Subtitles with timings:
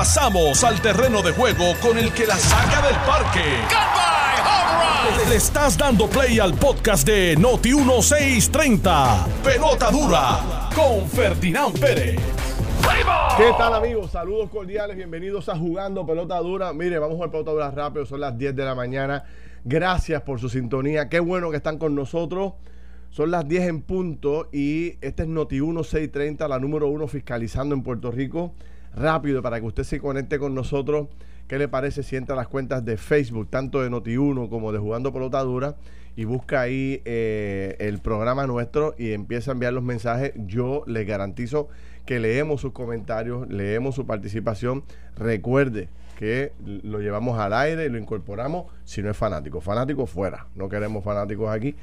[0.00, 3.44] Pasamos al terreno de juego con el que la saca del parque.
[5.28, 9.26] Le estás dando play al podcast de Noti 1630.
[9.44, 12.18] Pelota dura con Ferdinand Pérez.
[13.36, 14.10] ¿Qué tal amigos?
[14.10, 16.72] Saludos cordiales, bienvenidos a Jugando Pelota Dura.
[16.72, 19.24] Mire, vamos a jugar Pelota Dura rápido, son las 10 de la mañana.
[19.66, 22.54] Gracias por su sintonía, qué bueno que están con nosotros.
[23.10, 27.82] Son las 10 en punto y este es Noti 1630, la número uno fiscalizando en
[27.82, 28.54] Puerto Rico.
[28.94, 31.08] Rápido para que usted se conecte con nosotros.
[31.46, 34.78] ¿Qué le parece si entra a las cuentas de Facebook, tanto de Noti1 como de
[34.78, 35.74] Jugando Pelota Dura,
[36.14, 40.32] y busca ahí eh, el programa nuestro y empieza a enviar los mensajes?
[40.36, 41.68] Yo le garantizo
[42.06, 44.84] que leemos sus comentarios, leemos su participación.
[45.16, 45.88] Recuerde
[46.18, 49.60] que lo llevamos al aire y lo incorporamos si no es fanático.
[49.60, 51.74] Fanático fuera, no queremos fanáticos aquí.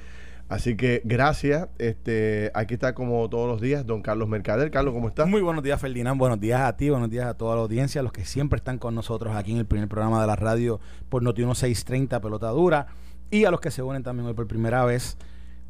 [0.50, 1.68] Así que gracias.
[1.78, 4.72] Este, aquí está como todos los días don Carlos Mercader.
[4.72, 5.28] Carlos, ¿cómo estás?
[5.28, 6.18] Muy buenos días, Ferdinand.
[6.18, 8.96] Buenos días a ti, buenos días a toda la audiencia, los que siempre están con
[8.96, 12.88] nosotros aquí en el primer programa de la radio por Noti 1630 Pelota Dura
[13.30, 15.18] y a los que se unen también hoy por primera vez.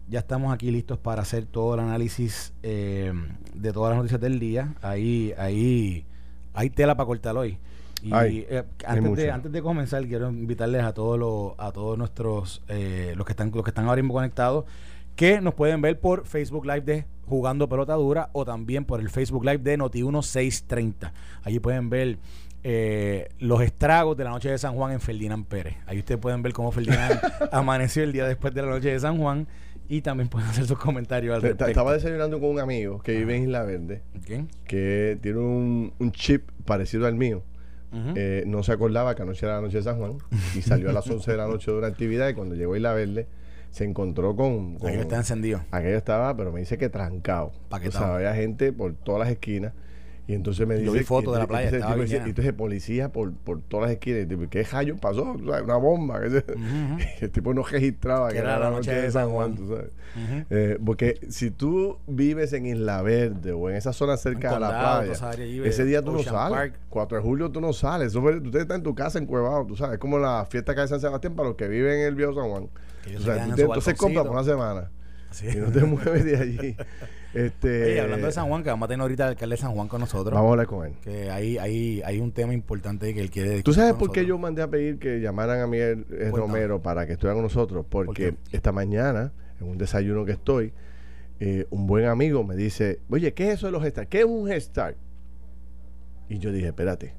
[0.09, 3.11] Ya estamos aquí listos para hacer todo el análisis eh,
[3.55, 4.75] de todas las noticias del día.
[4.81, 6.05] Ahí, ahí,
[6.53, 7.57] hay tela para cortar hoy.
[8.01, 12.61] Y eh, antes, de, antes de comenzar, quiero invitarles a todos los, a todos nuestros
[12.67, 14.65] eh, los que están, los que están ahora mismo conectados,
[15.15, 19.09] que nos pueden ver por Facebook Live de Jugando Pelota Dura o también por el
[19.09, 21.11] Facebook Live de Noti1630.
[21.43, 22.19] Allí pueden ver
[22.63, 25.75] eh, los estragos de la noche de San Juan en Ferdinand Pérez.
[25.87, 27.19] Ahí ustedes pueden ver cómo Ferdinand
[27.51, 29.47] amaneció el día después de la noche de San Juan
[29.89, 31.67] y también pueden hacer sus comentarios al respecto.
[31.67, 34.03] Estaba desayunando con un amigo que vive en Isla Verde,
[34.65, 37.41] que tiene un, un chip parecido al mío.
[37.93, 40.17] Eh, no se acordaba que anoche era la noche de San Juan
[40.55, 42.77] y salió a las 11 de la noche de una actividad y cuando llegó a
[42.77, 43.27] Isla Verde
[43.71, 44.75] se encontró con...
[44.75, 45.61] con aquello estaba encendido.
[45.71, 47.51] Aquello estaba, pero me dice que trancado.
[47.71, 49.73] O sea, había gente por todas las esquinas
[50.27, 50.87] y entonces me dice.
[50.87, 51.69] Yo vi fotos de la playa.
[51.69, 54.27] Entonces, y entonces policía por, por todas las esquinas.
[54.49, 55.23] ¿Qué rayo pasó?
[55.23, 56.19] Una bomba.
[57.21, 59.55] El tipo no registraba que, era, la noche de San Juan.
[59.55, 59.91] ¿tú sabes?
[60.49, 65.05] eh, porque si tú vives en Isla Verde o en esa zona cerca de la
[65.05, 65.31] playa,
[65.63, 66.73] ese día tú no sales.
[66.89, 68.07] 4 de julio tú no sales.
[68.07, 69.93] Eso tú estás en tu casa en Cuevado, tú sabes.
[69.93, 72.15] Es como la fiesta que hay de San Sebastián para los que viven en el
[72.15, 72.69] viejo San Juan.
[73.15, 74.91] O sea, tú te, entonces compras por una semana.
[75.41, 76.75] Y no te mueves de allí.
[77.33, 79.87] Este, hablando de San Juan, que vamos a tener ahorita al alcalde de San Juan
[79.87, 80.33] con nosotros.
[80.33, 80.93] Vamos a hablar con él.
[81.01, 83.61] Que hay, hay, hay un tema importante que él quiere.
[83.63, 87.13] ¿Tú sabes por qué yo mandé a pedir que llamaran a Miguel Romero para que
[87.13, 87.85] estuviera con nosotros?
[87.87, 90.73] Porque esta mañana, en un desayuno que estoy,
[91.39, 94.09] eh, un buen amigo me dice: Oye, ¿qué es eso de los start?
[94.09, 94.97] ¿Qué es un start?
[96.29, 97.13] Y yo dije: Espérate.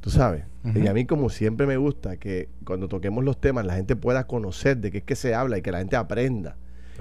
[0.00, 0.44] Tú sabes.
[0.74, 4.26] Y a mí, como siempre me gusta que cuando toquemos los temas, la gente pueda
[4.26, 6.56] conocer de qué es que se habla y que la gente aprenda.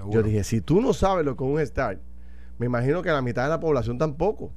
[0.09, 1.99] Yo dije, si tú no sabes lo que es un start,
[2.57, 4.51] me imagino que la mitad de la población tampoco.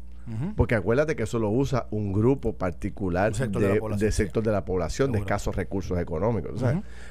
[0.55, 3.37] Porque acuérdate que eso lo usa un grupo particular de,
[4.12, 6.62] sector de la población de escasos recursos económicos.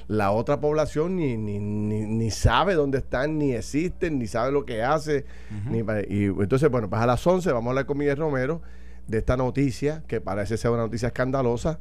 [0.08, 4.84] La otra población ni, ni, ni, sabe dónde están, ni existen, ni sabe lo que
[4.84, 5.26] hace.
[6.08, 8.62] y entonces, bueno, pues a las 11 vamos a hablar con Miguel Romero
[9.08, 11.80] de esta noticia, que parece ser una noticia escandalosa,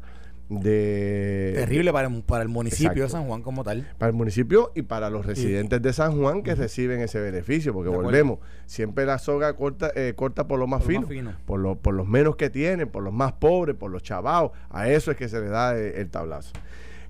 [0.48, 3.86] de terrible para, para el municipio de San Juan como tal.
[3.98, 7.90] Para el municipio y para los residentes de San Juan que reciben ese beneficio porque
[7.90, 11.06] volvemos siempre la soga corta eh, corta por lo más, fino,
[11.44, 14.88] Por, lo, por los menos que tienen por los más pobres por los chavados a
[14.88, 16.52] eso es que se le da eh, el, tablazo.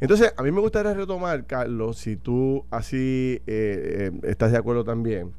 [0.00, 5.32] Entonces a mí me gustaría retomar Carlos si tú así eh, estás de acuerdo también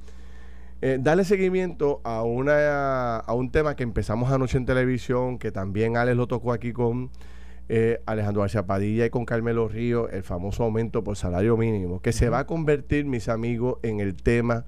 [1.02, 6.16] darle seguimiento a una a un tema que empezamos anoche en televisión que también Alex
[6.16, 7.12] lo tocó aquí con
[7.72, 12.12] eh, Alejandro García Padilla y con Carmelo Río el famoso aumento por salario mínimo, que
[12.12, 14.66] se va a convertir, mis amigos, en el tema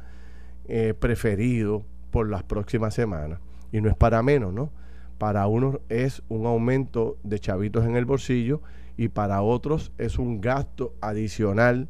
[0.68, 3.40] eh, preferido por las próximas semanas.
[3.72, 4.72] Y no es para menos, ¿no?
[5.18, 8.62] Para unos es un aumento de chavitos en el bolsillo
[8.98, 11.90] y para otros es un gasto adicional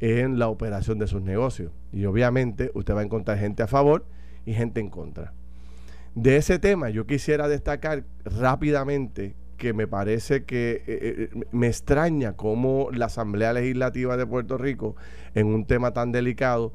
[0.00, 1.72] en la operación de sus negocios.
[1.90, 4.04] Y obviamente usted va a encontrar gente a favor
[4.44, 5.32] y gente en contra.
[6.14, 12.32] De ese tema yo quisiera destacar rápidamente que me parece que eh, eh, me extraña
[12.32, 14.96] cómo la Asamblea Legislativa de Puerto Rico,
[15.34, 16.72] en un tema tan delicado,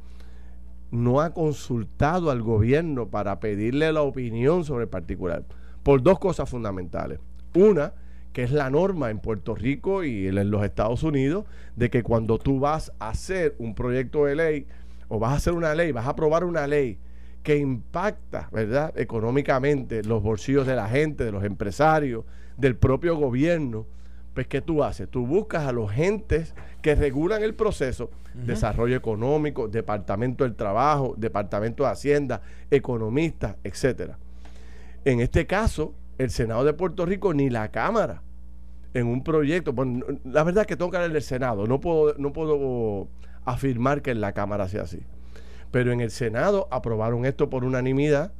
[0.91, 5.43] no ha consultado al gobierno para pedirle la opinión sobre el particular,
[5.81, 7.19] por dos cosas fundamentales.
[7.55, 7.93] Una,
[8.33, 11.45] que es la norma en Puerto Rico y en los Estados Unidos,
[11.75, 14.67] de que cuando tú vas a hacer un proyecto de ley
[15.07, 16.99] o vas a hacer una ley, vas a aprobar una ley
[17.41, 22.25] que impacta, ¿verdad?, económicamente los bolsillos de la gente, de los empresarios,
[22.57, 23.85] del propio gobierno,
[24.33, 25.09] pues ¿qué tú haces?
[25.09, 31.83] Tú buscas a los gentes que regulan el proceso, desarrollo económico, departamento del trabajo, departamento
[31.83, 34.17] de hacienda, economistas, etcétera.
[35.05, 38.21] En este caso, el Senado de Puerto Rico ni la Cámara
[38.93, 39.73] en un proyecto.
[39.73, 41.67] Bueno, la verdad es que que hablar del Senado.
[41.67, 43.07] No puedo, no puedo
[43.43, 45.01] afirmar que en la Cámara sea así.
[45.71, 48.31] Pero en el Senado aprobaron esto por unanimidad,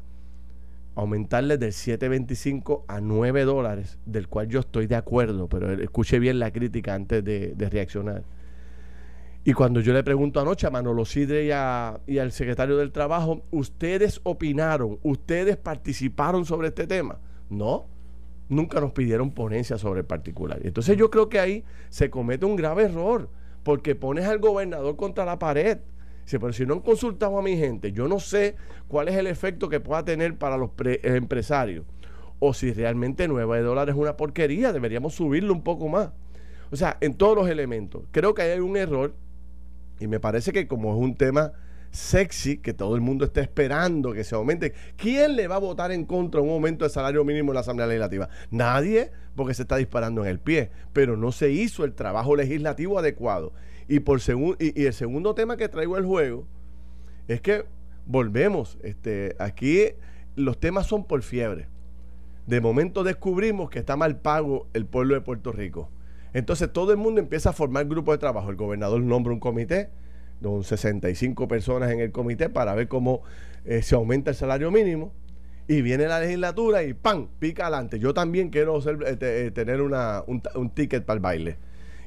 [0.96, 6.40] aumentarle del 7.25 a 9 dólares, del cual yo estoy de acuerdo, pero escuche bien
[6.40, 8.24] la crítica antes de, reaccionar.
[9.44, 13.44] Y cuando yo le pregunto anoche a Manolo Sidre y, y, al secretario del Trabajo,
[13.52, 17.20] ¿ustedes opinaron, ustedes participaron sobre este tema?
[17.50, 17.86] No,
[18.50, 20.60] nunca nos pidieron ponencia sobre el particular.
[20.64, 23.30] Entonces yo creo que ahí se comete un grave error,
[23.64, 25.80] porque pones al gobernador contra la pared.
[26.32, 28.56] Pero si no han consultado a mi gente, yo no sé
[28.88, 30.72] cuál es el efecto que pueda tener para los
[31.04, 31.86] empresarios.
[32.40, 36.10] O si realmente 9 dólares es una porquería, deberíamos subirlo un poco más.
[36.72, 38.04] O sea, en todos los elementos.
[38.12, 39.16] Creo que hay un error
[40.00, 41.54] y me parece que como es un tema
[41.92, 44.74] sexy que todo el mundo está esperando que se aumente.
[44.98, 47.88] ¿Quién le va a votar en contra un aumento de salario mínimo en la Asamblea
[47.88, 48.30] Legislativa?
[48.52, 50.72] Nadie, porque se está disparando en el pie.
[50.92, 53.54] Pero no se hizo el trabajo legislativo adecuado.
[53.88, 56.48] Y, por y, y el segundo tema que traigo al juego
[57.28, 57.66] es que
[58.06, 58.78] volvemos.
[58.84, 59.84] Este, aquí
[60.36, 61.68] los temas son por fiebre.
[62.48, 65.90] De momento descubrimos que está mal pago el pueblo de Puerto Rico.
[66.34, 68.50] Entonces todo el mundo empieza a formar grupos de trabajo.
[68.50, 69.90] El gobernador nombra un comité
[70.42, 73.22] con 65 personas en el comité para ver cómo
[73.64, 75.12] eh, se aumenta el salario mínimo.
[75.68, 77.30] Y viene la legislatura y ¡pam!
[77.40, 77.98] pica adelante.
[77.98, 81.58] Yo también quiero eh, eh, tener una, un, ticket para el baile.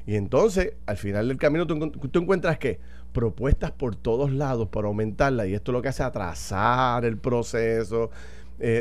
[0.09, 2.79] Y entonces, al final del camino, tú, encuentras que
[3.13, 5.45] propuestas por todos lados para aumentarla.
[5.45, 8.09] Y esto lo que hace atrasar el proceso,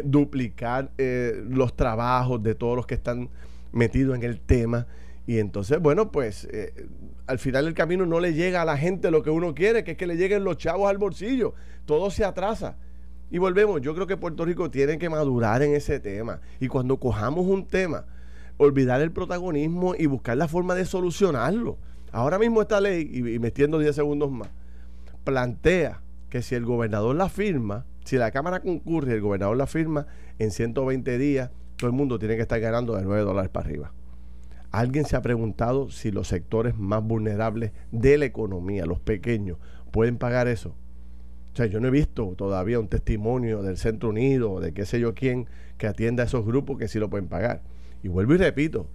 [0.04, 3.28] duplicar los trabajos de todos los que están
[3.72, 4.86] metidos en el tema.
[5.26, 6.48] Y entonces, bueno, pues
[7.26, 9.90] al final del camino no le llega a la gente lo que uno quiere, que
[9.90, 11.52] es que le lleguen los chavos al bolsillo.
[11.84, 12.78] Todo se atrasa.
[13.30, 16.40] Y volvemos, yo creo que Puerto Rico tiene que madurar en ese tema.
[16.58, 18.06] Y cuando cojamos un tema,
[18.58, 21.78] olvidar el protagonismo y buscar la forma de solucionarlo.
[22.12, 24.50] Ahora mismo esta ley, y, me extiendo 10 segundos más,
[25.24, 29.66] plantea que si el gobernador la firma, si la Cámara concurre y el gobernador la
[29.66, 30.06] firma,
[30.38, 33.92] en 120 días todo el mundo tiene que estar ganando de 9 dólares para arriba.
[34.70, 39.58] ¿Alguien se ha preguntado si los sectores más vulnerables de la economía, los pequeños,
[39.92, 40.74] pueden pagar eso?
[41.52, 45.00] O sea, yo no he visto todavía un testimonio del Centro Unido, de qué sé
[45.00, 45.46] yo quién,
[45.78, 47.62] que atienda a esos grupos que sí lo pueden pagar.
[48.02, 48.86] Y vuelvo y repito,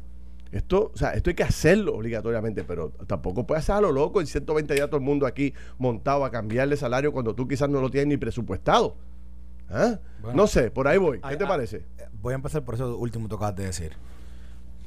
[0.52, 4.22] esto, o sea, esto hay que hacerlo obligatoriamente, pero tampoco puede ser a lo loco
[4.22, 7.82] en 120 días todo el mundo aquí montado a cambiarle salario cuando tú quizás no
[7.82, 8.96] lo tienes ni presupuestado.
[9.70, 9.98] ¿Ah?
[10.36, 11.20] no sé, por ahí voy.
[11.28, 11.84] ¿Qué te parece?
[12.22, 13.94] Voy a empezar por eso último que de decir.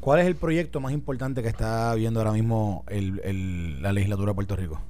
[0.00, 4.54] ¿Cuál es el proyecto más importante que está viendo ahora mismo la legislatura de Puerto
[4.54, 4.80] Rico?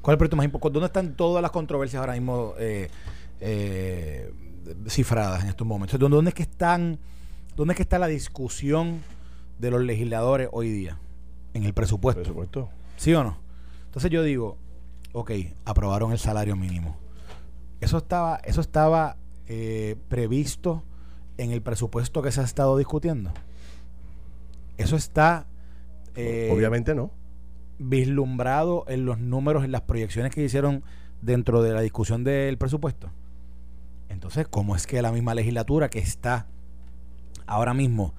[0.00, 0.74] ¿Cuál es el proyecto más importante?
[0.74, 2.88] ¿Dónde están todas las controversias ahora mismo eh,
[3.40, 4.32] eh,
[4.86, 5.98] cifradas en estos momentos?
[5.98, 6.98] ¿Dónde es que están,
[7.60, 9.02] dónde es que está la discusión
[9.58, 10.96] de los legisladores hoy día?
[11.52, 12.22] En el presupuesto.
[12.22, 12.70] ¿Presupuesto?
[12.96, 13.36] ¿Sí o no?
[13.84, 14.56] Entonces yo digo,
[15.12, 15.30] ok,
[15.66, 16.96] aprobaron el salario mínimo.
[17.82, 20.82] Eso estaba, eso estaba eh, previsto
[21.36, 23.30] en el presupuesto que se ha estado discutiendo.
[24.78, 25.46] Eso está...
[26.14, 27.10] Eh, Obviamente no.
[27.78, 30.82] Vislumbrado en los números, en las proyecciones que hicieron
[31.20, 33.10] dentro de la discusión del presupuesto.
[34.08, 36.46] Entonces, ¿cómo es que la misma legislatura que está
[37.50, 38.14] ahora mismo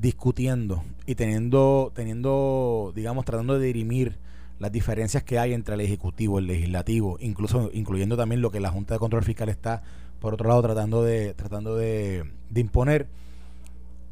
[0.00, 4.18] discutiendo y teniendo, teniendo, digamos, tratando de dirimir
[4.58, 8.70] las diferencias que hay entre el Ejecutivo, el Legislativo, incluso incluyendo también lo que la
[8.70, 9.82] Junta de Control Fiscal está,
[10.20, 13.08] por otro lado, tratando de, tratando de, de imponer,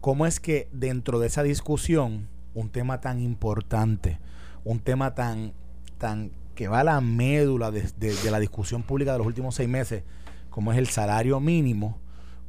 [0.03, 4.19] ¿Cómo es que dentro de esa discusión, un tema tan importante,
[4.65, 5.53] un tema tan,
[5.97, 7.89] tan que va a la médula de,
[8.29, 10.03] la discusión pública de los últimos seis meses,
[10.51, 12.01] como es el salario mínimo,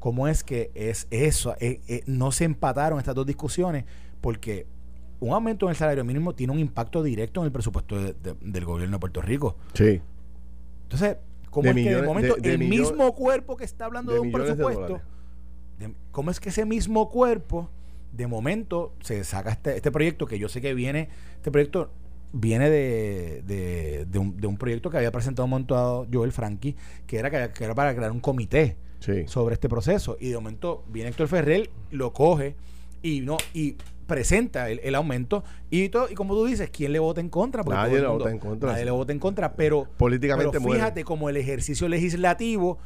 [0.03, 3.85] cómo es que es eso, eh, eh, no se empataron estas dos discusiones,
[4.19, 4.67] porque
[5.21, 8.97] un aumento en el salario mínimo tiene un impacto directo en el presupuesto del gobierno
[8.97, 9.55] de Puerto Rico.
[9.73, 10.01] Sí.
[10.81, 11.15] Entonces,
[11.49, 14.99] ¿cómo es que de momento el mismo cuerpo que está hablando de, un presupuesto
[16.11, 17.69] ¿Cómo es que ese mismo cuerpo,
[18.11, 21.07] de momento, se saca este, este proyecto que yo sé que viene,
[21.37, 21.91] este proyecto
[22.33, 23.41] viene de,
[24.05, 26.75] de, un, proyecto que había presentado un montado Joel Frankie,
[27.07, 28.75] que era, que, era para crear un comité
[29.27, 30.17] sobre este proceso.
[30.19, 32.55] Y de momento viene Héctor Ferrer, lo coge
[33.01, 33.75] y no y
[34.07, 35.43] presenta el, aumento.
[35.69, 38.39] Y todo y como tú dices quién le vota en contra nadie le vota en
[38.39, 38.71] contra.
[38.71, 42.77] nadie le vota en contra pero políticamente pero fíjate como el ejercicio legislativo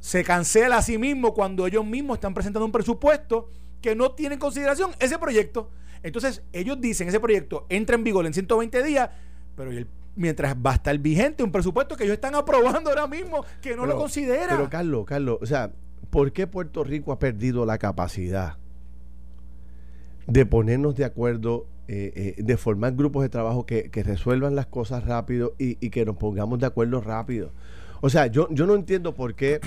[0.00, 4.34] se cancela a sí mismo cuando ellos mismos están presentando un presupuesto que no tiene
[4.34, 4.92] en consideración.
[4.98, 5.70] Ese proyecto.
[6.02, 9.10] Entonces, ellos dicen, ese proyecto entra en vigor en 120 días,
[9.56, 9.70] pero
[10.16, 13.86] mientras va a estar vigente un presupuesto que ellos están aprobando ahora mismo, que no
[13.86, 14.56] lo consideran.
[14.56, 15.70] Pero Carlos, Carlos, o sea,
[16.10, 18.56] ¿por qué Puerto Rico ha perdido la capacidad
[20.26, 25.04] de ponernos de acuerdo, eh, eh, de formar grupos de trabajo que, resuelvan las cosas
[25.04, 27.52] rápido y, y, que nos pongamos de acuerdo rápido?
[28.00, 29.60] O sea, yo, yo no entiendo por qué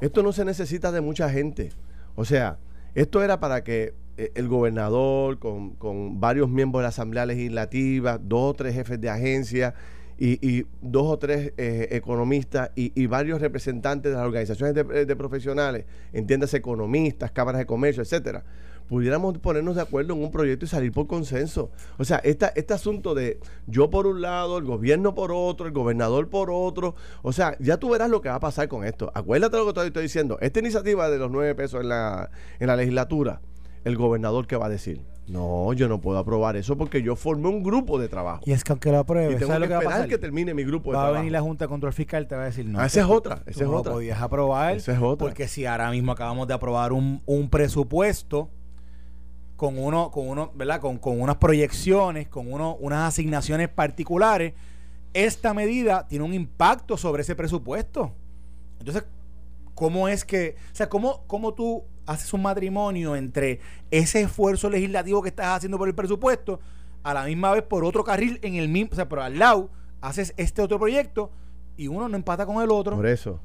[0.00, 1.70] esto no se necesita de mucha gente.
[2.14, 2.58] O sea,
[2.94, 8.50] esto era para que el gobernador, con, con, varios miembros de la Asamblea Legislativa, dos
[8.50, 9.74] o tres jefes de agencia
[10.18, 15.84] y, dos o tres eh, economistas y, varios representantes de las organizaciones de, de, profesionales,
[16.12, 18.44] entiéndase economistas, cámaras de comercio, etcétera,
[18.88, 21.70] pudiéramos ponernos de acuerdo en un proyecto y salir por consenso.
[21.98, 25.72] O sea, esta, este asunto de yo por un lado, el gobierno por otro, el
[25.72, 29.10] gobernador por otro, o sea, ya tú verás lo que va a pasar con esto.
[29.14, 30.38] Acuérdate lo que estoy, estoy diciendo.
[30.40, 33.40] Esta iniciativa de los nueve pesos en la, en la legislatura,
[33.86, 35.00] el gobernador, ¿qué va a decir?
[35.28, 38.42] No, yo no puedo aprobar eso porque yo formé un grupo de trabajo.
[38.44, 40.54] Y es que aunque lo apruebe, y tengo que, lo que va a que termine
[40.54, 41.12] mi grupo de trabajo.
[41.12, 42.80] Va a venir la Junta de Control Fiscal y te va a decir no.
[42.80, 43.92] Ah, esa es otra, esa es otra.
[43.92, 44.76] Lo podías aprobar.
[44.76, 45.24] Esa es otra.
[45.24, 48.50] Porque si ahora mismo acabamos de aprobar un, un presupuesto
[49.54, 50.80] con uno, con uno, ¿verdad?
[50.80, 54.54] Con, con unas proyecciones, con uno, unas asignaciones particulares,
[55.14, 58.12] esta medida tiene un impacto sobre ese presupuesto.
[58.80, 59.04] Entonces,
[59.76, 63.60] ¿cómo es que, o sea, cómo, cómo tú haces un matrimonio entre
[63.92, 66.58] ese esfuerzo legislativo que estás haciendo por el presupuesto,
[67.04, 69.70] a la misma vez por otro carril en el mismo, o sea, pero al lado
[70.00, 71.30] haces este otro proyecto
[71.76, 72.96] y uno no empata con el otro.
[72.96, 73.40] Por eso.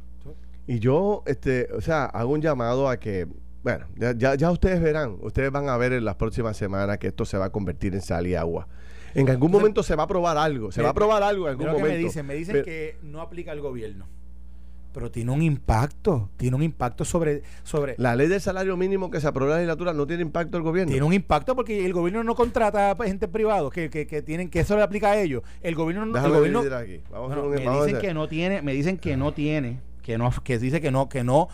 [0.65, 3.27] Y yo, este, o sea, hago un llamado a que
[3.63, 7.25] bueno, ya, ya, ustedes verán, ustedes van a ver en las próximas semanas que esto
[7.25, 8.67] se va a convertir en sal y agua.
[9.13, 11.67] En algún momento se va a probar algo, se va a probar algo en algún
[11.67, 11.89] momento.
[11.89, 14.07] me dicen, me dicen que no aplica al gobierno.
[14.93, 17.95] Pero tiene un impacto, tiene un impacto sobre, sobre...
[17.97, 20.63] La ley del salario mínimo que se aprobó en la legislatura no tiene impacto al
[20.63, 20.91] gobierno.
[20.91, 24.49] Tiene un impacto porque el gobierno no contrata a gente privada que, que, que, tienen,
[24.49, 25.43] que eso le aplica a ellos.
[25.61, 26.25] El gobierno no...
[26.25, 27.01] El gobierno, aquí.
[27.09, 30.59] Vamos a me dicen que no tiene, me dicen que no tiene, que no, que
[30.59, 31.47] dice que no, que no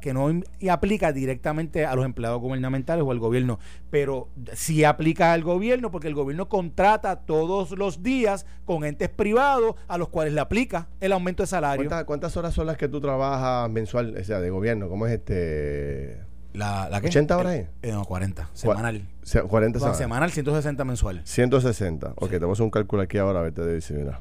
[0.00, 3.58] que no y aplica directamente a los empleados gubernamentales o al gobierno,
[3.90, 9.74] pero sí aplica al gobierno porque el gobierno contrata todos los días con entes privados
[9.88, 11.90] a los cuales le aplica el aumento de salario.
[12.06, 14.88] ¿Cuántas, horas son las que tú trabajas mensual, o sea, de gobierno?
[14.88, 16.20] ¿Cómo es este?
[16.52, 17.08] ¿La, la qué?
[17.08, 17.54] ¿80 horas?
[17.54, 18.50] Eh, no, 40.
[18.52, 19.08] Semanal.
[19.48, 19.98] 40 semanas.
[19.98, 21.22] Semanal, 160 mensual.
[21.24, 22.12] 160.
[22.16, 24.20] Ok, te voy a hacer un cálculo aquí ahora a ver, te dice, mira.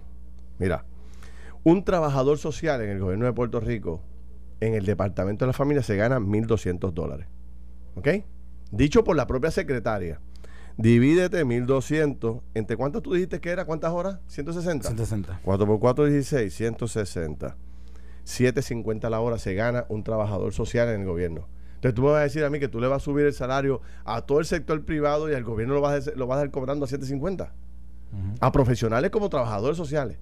[0.58, 0.86] Mira.
[1.64, 4.02] Un trabajador social en el gobierno de Puerto Rico
[4.62, 7.28] en el Departamento de la Familia se gana 1.200 dólares.
[7.96, 8.08] ¿Ok?
[8.72, 10.22] Dicho por la propia secretaria.
[10.78, 12.42] Divídete 1.200.
[12.54, 13.66] ¿Entre cuántas tú dijiste que era?
[13.66, 14.20] ¿Cuántas horas?
[14.28, 14.88] 160.
[14.88, 15.42] 160.
[15.44, 16.54] 4 por 4, 16.
[16.54, 17.58] 160.
[18.26, 21.48] 7.50 la hora se gana un trabajador social en el gobierno.
[21.76, 23.34] Entonces tú me vas a decir a mí que tú le vas a subir el
[23.34, 26.42] salario a todo el sector privado y al gobierno lo vas a, lo vas a
[26.42, 27.50] dar cobrando a 7.50.
[28.40, 30.20] A profesionales como trabajadores sociales.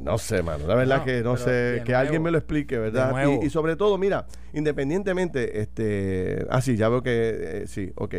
[0.00, 0.66] No sé, mano.
[0.66, 1.82] La verdad que no sé.
[1.84, 3.12] Que alguien me lo explique, ¿verdad?
[3.42, 6.46] Y, sobre todo, mira, independientemente, este.
[6.50, 7.62] Ah, sí, ya veo que.
[7.62, 8.14] Eh, sí, ok.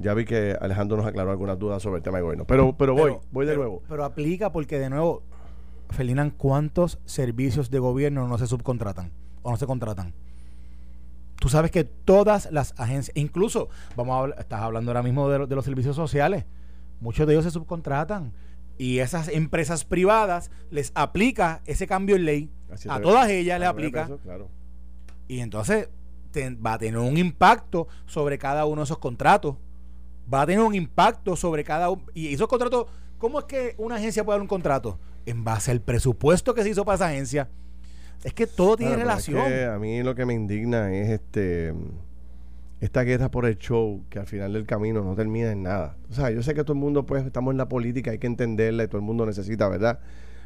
[0.00, 2.44] Ya vi que Alejandro nos aclaró algunas dudas sobre el tema de gobierno.
[2.46, 3.82] Pero, pero voy, voy de nuevo.
[3.88, 5.24] Pero aplica porque, de nuevo,
[5.90, 9.10] Felinan, ¿cuántos servicios de gobierno no se subcontratan
[9.42, 10.14] o no se contratan?
[11.40, 15.54] Tú sabes que todas las agencias, incluso, vamos a hablar, estás hablando ahora mismo de
[15.54, 16.44] los servicios sociales,
[17.00, 18.32] muchos de ellos se subcontratan
[18.78, 22.50] y esas empresas privadas les aplica ese cambio en ley.
[22.88, 24.08] a todas ellas les aplica.
[25.26, 25.88] Y entonces
[26.64, 29.56] va a tener un impacto sobre cada uno de esos contratos.
[30.32, 32.04] Va a tener un impacto sobre cada uno.
[32.14, 32.86] Y esos contratos,
[33.18, 34.98] ¿cómo es que una agencia puede dar un contrato?
[35.26, 37.48] En base al presupuesto que se hizo para esa agencia.
[38.22, 39.52] Es que todo tiene relación.
[39.52, 41.74] a mí lo que me indigna es este
[42.80, 45.96] esta guerra por el show que al final del camino no termina en nada.
[46.10, 48.26] O sea, yo sé que todo el mundo, pues, estamos en la política, hay que
[48.26, 50.00] entenderla y todo el mundo necesita, ¿verdad?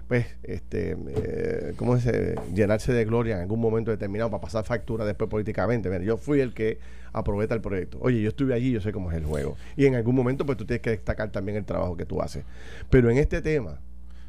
[0.08, 2.06] Pues, este, eh, ¿cómo es?
[2.54, 5.88] llenarse de gloria en algún momento determinado para pasar factura después políticamente.
[5.90, 6.78] Mira, yo fui el que
[7.12, 7.98] aprobé el proyecto.
[8.00, 9.56] Oye, yo estuve allí, yo sé cómo es el juego.
[9.76, 12.44] Y en algún momento, pues, tú tienes que destacar también el trabajo que tú haces.
[12.88, 13.80] Pero en este tema,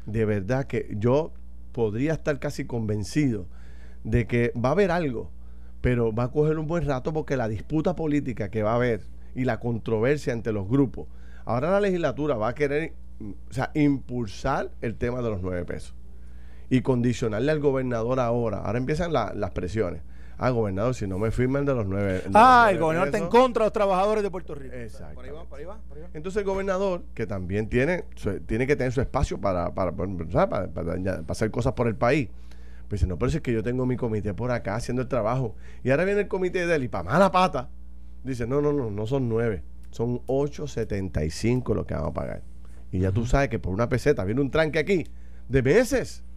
[0.06, 1.32] de verdad que yo
[1.72, 3.46] podría estar casi convencido
[4.04, 5.30] de que va a haber algo
[5.84, 9.02] pero va a coger un buen rato porque la disputa política que va a haber
[9.34, 11.08] y la controversia entre los grupos,
[11.44, 15.94] ahora la legislatura va a querer o sea, impulsar el tema de los nueve pesos
[16.70, 18.60] y condicionarle al gobernador ahora.
[18.60, 20.00] Ahora empiezan las presiones.
[20.38, 22.22] Ah, gobernador, si no me firman de los nueve.
[22.32, 24.74] ah, el gobernador está en contra de los trabajadores de Puerto Rico.
[24.74, 25.20] Exacto.
[26.14, 28.04] Entonces el gobernador, que también tiene,
[28.46, 32.30] tiene que tener su espacio para, para, para hacer cosas por el país
[32.88, 35.56] pues dice, no, pero es que yo tengo mi comité por acá haciendo el trabajo.
[35.82, 37.70] Y ahora viene el comité de él y para mala pata,
[38.22, 42.42] dice, no, no, no, no son nueve, son 8.75 lo que vamos a pagar.
[42.92, 45.06] Y ya tú sabes que por una peseta viene un tranque aquí
[45.48, 46.22] de meses.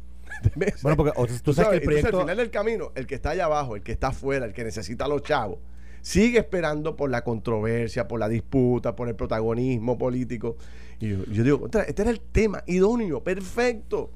[0.82, 2.18] Bueno, porque tú, sabes, que el proyecto...
[2.18, 4.64] al final del camino, el que está allá abajo, el que está afuera, el que
[4.64, 5.60] necesita los chavos,
[6.02, 10.58] sigue esperando por la controversia, por la disputa, por el protagonismo político.
[11.00, 14.12] Y yo, digo, este era el tema idóneo, perfecto,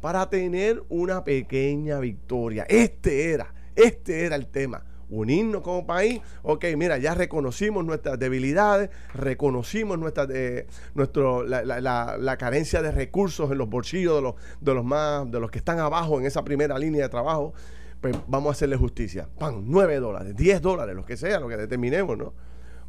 [0.00, 2.64] para tener una pequeña victoria.
[2.68, 6.20] Este era, este era el tema unirnos como país.
[6.42, 13.50] Ok, mira, ya reconocimos nuestras debilidades, reconocimos nuestra, eh, nuestro, la, la, carencia de recursos
[13.50, 16.44] en los bolsillos de los, de los más, de los que están abajo en esa
[16.44, 17.54] primera línea de trabajo.
[18.00, 19.28] Pues vamos a hacerle justicia.
[19.38, 22.32] Pan, 9 dólares, 10 dólares, lo que sea, lo que determinemos, ¿no?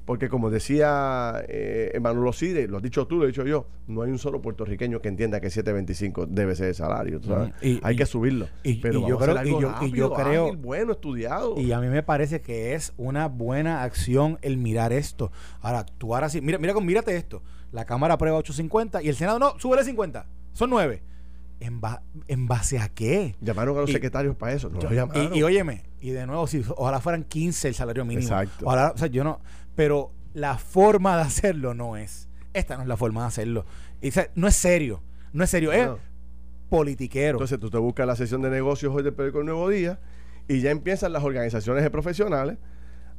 [0.09, 4.01] Porque como decía eh, Emanuel Oside, lo has dicho tú, lo he dicho yo, no
[4.01, 7.21] hay un solo puertorriqueño que entienda que 7.25 debe ser el salario.
[7.83, 8.47] hay que subirlo.
[8.63, 9.45] Y, pero yo creo,
[9.85, 11.59] y yo, creo bueno, estudiado.
[11.59, 15.31] Y a mí me parece que es una buena acción el mirar esto.
[15.61, 16.41] Ahora, actuar así.
[16.41, 17.43] Mira, mira, mírate esto.
[17.71, 20.25] La Cámara aprueba 8.50 y el Senado no, súbele 50.
[20.53, 21.03] Son 9.
[21.59, 21.79] ¿En,
[22.27, 23.35] ¿En, base a qué?
[23.41, 24.71] Llamaron a los secretarios para eso.
[24.71, 24.79] No
[25.33, 28.23] y, y, óyeme, y de nuevo, si ojalá fueran 15 el salario mínimo.
[28.23, 28.65] Exacto.
[28.65, 29.41] Ojalá, o sea, yo no
[29.79, 32.27] pero la forma de hacerlo no es.
[32.53, 33.65] Esta no es la forma de hacerlo.
[34.01, 35.88] Y, no es serio, no es serio, es
[36.67, 37.38] politiquero.
[37.38, 40.01] Entonces tú te buscas la sesión de negocios hoy del periódico El Nuevo Día
[40.50, 42.57] y ya empiezan las organizaciones de profesionales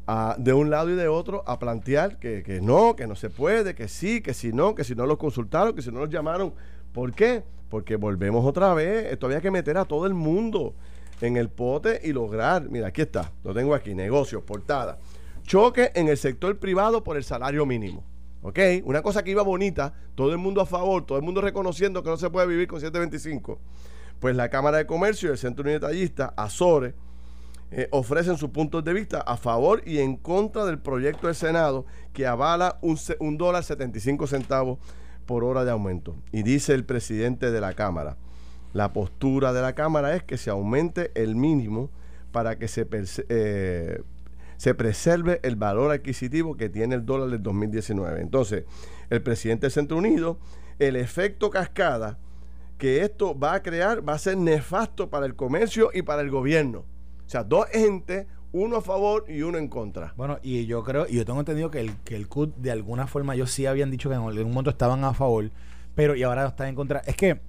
[0.06, 3.30] a, de un lado y de otro a plantear que, que no, que no se
[3.30, 6.10] puede, que sí, que si no, que si no los consultaron, que si no los
[6.10, 6.52] llamaron.
[6.92, 7.42] ¿Por qué?
[7.70, 9.10] Porque volvemos otra vez.
[9.10, 10.74] Esto había que meter a todo el mundo
[11.22, 12.68] en el pote y lograr.
[12.68, 14.98] Mira, aquí está, lo tengo aquí, negocios, portada
[15.50, 18.04] choque en el sector privado por el salario mínimo.
[18.42, 18.60] ¿Ok?
[18.84, 22.08] Una cosa que iba bonita, todo el mundo a favor, todo el mundo reconociendo que
[22.08, 23.58] no se puede vivir con 725.
[24.20, 26.94] Pues la Cámara de Comercio y el Centro Unitallista, Azores,
[27.72, 31.84] eh, ofrecen sus puntos de vista a favor y en contra del proyecto del Senado
[32.12, 34.78] que avala un, un dólar 75 centavos
[35.26, 36.14] por hora de aumento.
[36.30, 38.16] Y dice el presidente de la Cámara,
[38.72, 41.90] la postura de la Cámara es que se aumente el mínimo
[42.30, 42.86] para que se
[43.28, 44.00] eh,
[44.60, 48.20] se preserve el valor adquisitivo que tiene el dólar del 2019.
[48.20, 48.64] Entonces,
[49.08, 50.38] el presidente del Centro Unido,
[50.78, 52.18] el efecto cascada
[52.76, 56.30] que esto va a crear va a ser nefasto para el comercio y para el
[56.30, 56.80] gobierno.
[56.80, 60.12] O sea, dos entes, uno a favor y uno en contra.
[60.18, 63.06] Bueno, y yo creo, y yo tengo entendido que el, que el CUT de alguna
[63.06, 65.50] forma, ellos sí habían dicho que en algún momento estaban a favor,
[65.94, 66.98] pero y ahora están en contra.
[67.06, 67.40] Es que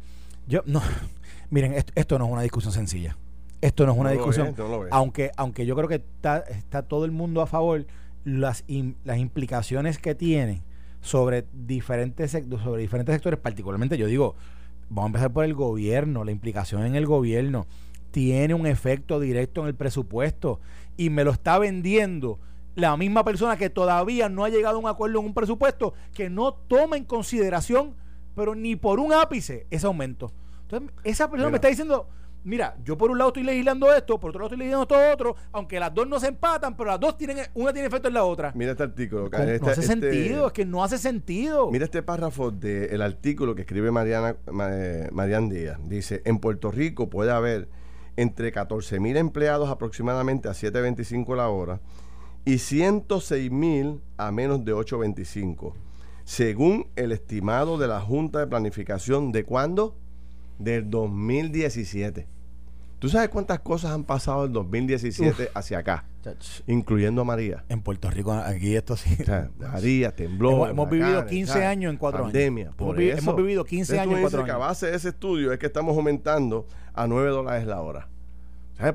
[0.47, 0.81] yo, no,
[1.49, 3.17] miren, esto no es una discusión sencilla.
[3.61, 4.55] Esto no es una discusión.
[4.89, 7.85] aunque, aunque yo creo que está, está todo el mundo a favor,
[8.23, 8.63] las,
[9.03, 10.63] las implicaciones que tiene
[10.99, 14.35] sobre diferentes, sobre diferentes sectores, particularmente yo digo,
[14.89, 17.65] vamos a empezar por el gobierno, la implicación en el gobierno
[18.11, 20.59] tiene un efecto directo en el presupuesto
[20.97, 22.39] y me lo está vendiendo
[22.75, 26.29] la misma persona que todavía no ha llegado a un acuerdo en un presupuesto que
[26.29, 27.95] no toma en consideración,
[28.35, 30.31] pero ni por un ápice, ese aumento.
[30.63, 32.07] Entonces, esa persona me está diciendo,
[32.43, 35.35] mira, yo por un lado estoy legislando esto, por otro lado estoy legislando esto otro,
[35.51, 38.23] aunque las dos no se empatan, pero las dos tienen, una tiene efecto en la
[38.23, 38.51] otra.
[38.55, 39.29] Mira este artículo.
[39.29, 41.71] no hace este sentido, es que no hace sentido.
[41.71, 44.35] Mira este párrafo del artículo que escribe Mariana,
[44.71, 45.79] eh, Marian Díaz.
[45.83, 47.69] Dice, en Puerto Rico puede haber
[48.17, 51.79] entre 14 mil empleados aproximadamente a 7.25 la hora
[52.45, 55.73] y 106 mil a menos de 8.25,
[56.23, 59.95] según el estimado de la Junta de Planificación de cuándo?
[60.63, 62.27] Del 2017.
[62.99, 66.05] ¿Tú sabes cuántas cosas han pasado del 2017 hacia acá?
[66.67, 67.63] Incluyendo a María.
[67.67, 69.17] En Puerto Rico, aquí esto sí.
[69.57, 70.67] María, tembló.
[70.67, 72.75] Hemos, vivido 15 años en cuatro pandemia, años.
[72.75, 74.45] Por hemos, hemos, vivido 15 años en cuatro años.
[74.45, 78.07] Que a base de ese estudio es que estamos aumentando a 9 dólares la hora.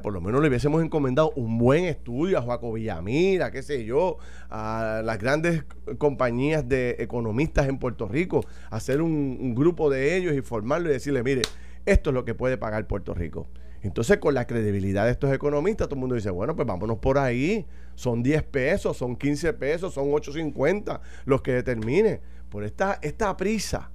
[0.03, 4.19] Por lo menos le hubiésemos encomendado un buen estudio a Joaco Villamira, qué sé yo,
[4.51, 5.65] a las grandes
[5.99, 11.23] compañías de economistas en Puerto Rico, hacer un, grupo de ellos y formarlo y decirle,
[11.23, 11.43] mire,
[11.85, 13.47] esto es lo que puede pagar Puerto Rico.
[13.83, 17.19] Entonces, con la credibilidad de estos economistas, todo el mundo dice, bueno, pues vámonos por
[17.19, 17.65] ahí.
[17.95, 22.21] Son 10 pesos, son 15 pesos, son 8.50 los que determine.
[22.51, 23.93] Por esta, esta prisa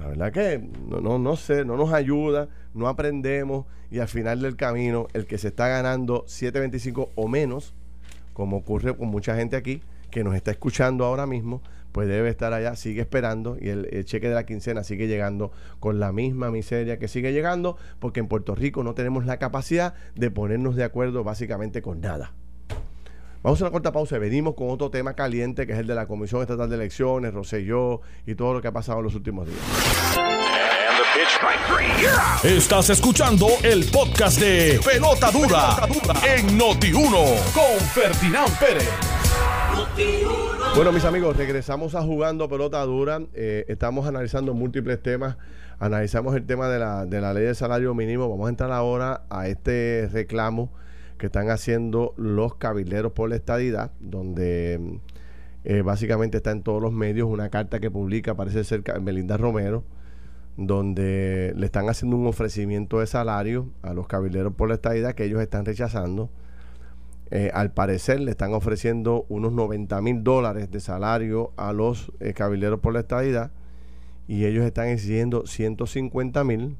[0.00, 4.56] la verdad que no, no, sé, no nos ayuda, no aprendemos y al final del
[4.56, 7.74] camino el que se está ganando 7.25 o menos,
[8.32, 11.60] como ocurre con mucha gente aquí que nos está escuchando ahora mismo,
[11.92, 16.00] pues debe estar allá, sigue esperando y el, cheque de la quincena sigue llegando con
[16.00, 20.30] la misma miseria que sigue llegando, porque en Puerto Rico no tenemos la capacidad de
[20.30, 22.32] ponernos de acuerdo básicamente con nada.
[23.42, 25.94] Vamos a una corta pausa y venimos con otro tema caliente que es el de
[25.94, 29.46] la Comisión Estatal de Elecciones, Roselló y todo lo que ha pasado en los últimos
[29.46, 29.58] días.
[32.44, 35.88] Estás escuchando el podcast de Pelota Dura,
[36.22, 38.90] en Noti1 con Ferdinand Pérez.
[40.76, 43.22] Bueno, mis amigos, regresamos a jugando pelota dura.
[43.32, 45.38] Eh, estamos analizando múltiples temas.
[45.78, 48.28] Analizamos el tema de la, de la ley de salario mínimo.
[48.28, 50.70] Vamos a entrar ahora a este reclamo
[51.20, 54.98] que están haciendo los cabilderos por la estadidad, donde
[55.64, 59.84] eh, básicamente está en todos los medios una carta que publica, parece ser Melinda Romero,
[60.56, 65.24] donde le están haciendo un ofrecimiento de salario a los cabilderos por la estadidad que
[65.24, 66.30] ellos están rechazando.
[67.30, 72.32] Eh, al parecer le están ofreciendo unos 90 mil dólares de salario a los eh,
[72.32, 73.52] cabilderos por la estadidad
[74.26, 76.76] y ellos están exigiendo 150 mil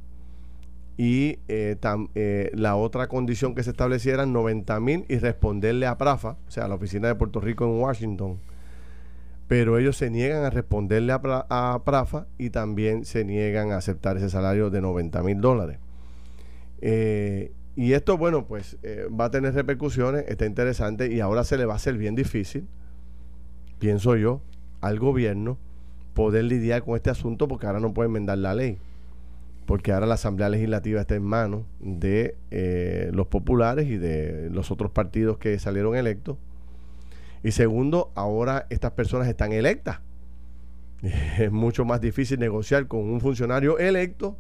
[1.01, 6.37] y eh, la otra condición que se establecía era 90 mil y responderle a Prafa,
[6.47, 8.39] o sea, a la oficina de Puerto Rico en Washington.
[9.49, 14.29] Pero ellos se niegan a responderle a, Prafa y también se niegan a aceptar ese
[14.29, 15.79] salario de 90 mil dólares.
[16.83, 21.65] Y esto, bueno, pues eh, va a tener repercusiones, está interesante y ahora se le
[21.65, 22.69] va a hacer bien difícil,
[23.79, 24.43] pienso yo,
[24.83, 25.57] al gobierno
[26.13, 28.77] poder lidiar con este asunto porque ahora no puede enmendar la ley.
[29.71, 34.73] Porque ahora la Asamblea Legislativa está en manos de eh, los populares y de los
[34.73, 36.39] otros partidos que salieron electos.
[37.45, 40.01] Y segundo, ahora estas personas están electas.
[41.39, 44.37] Es mucho más difícil negociar con un funcionario electo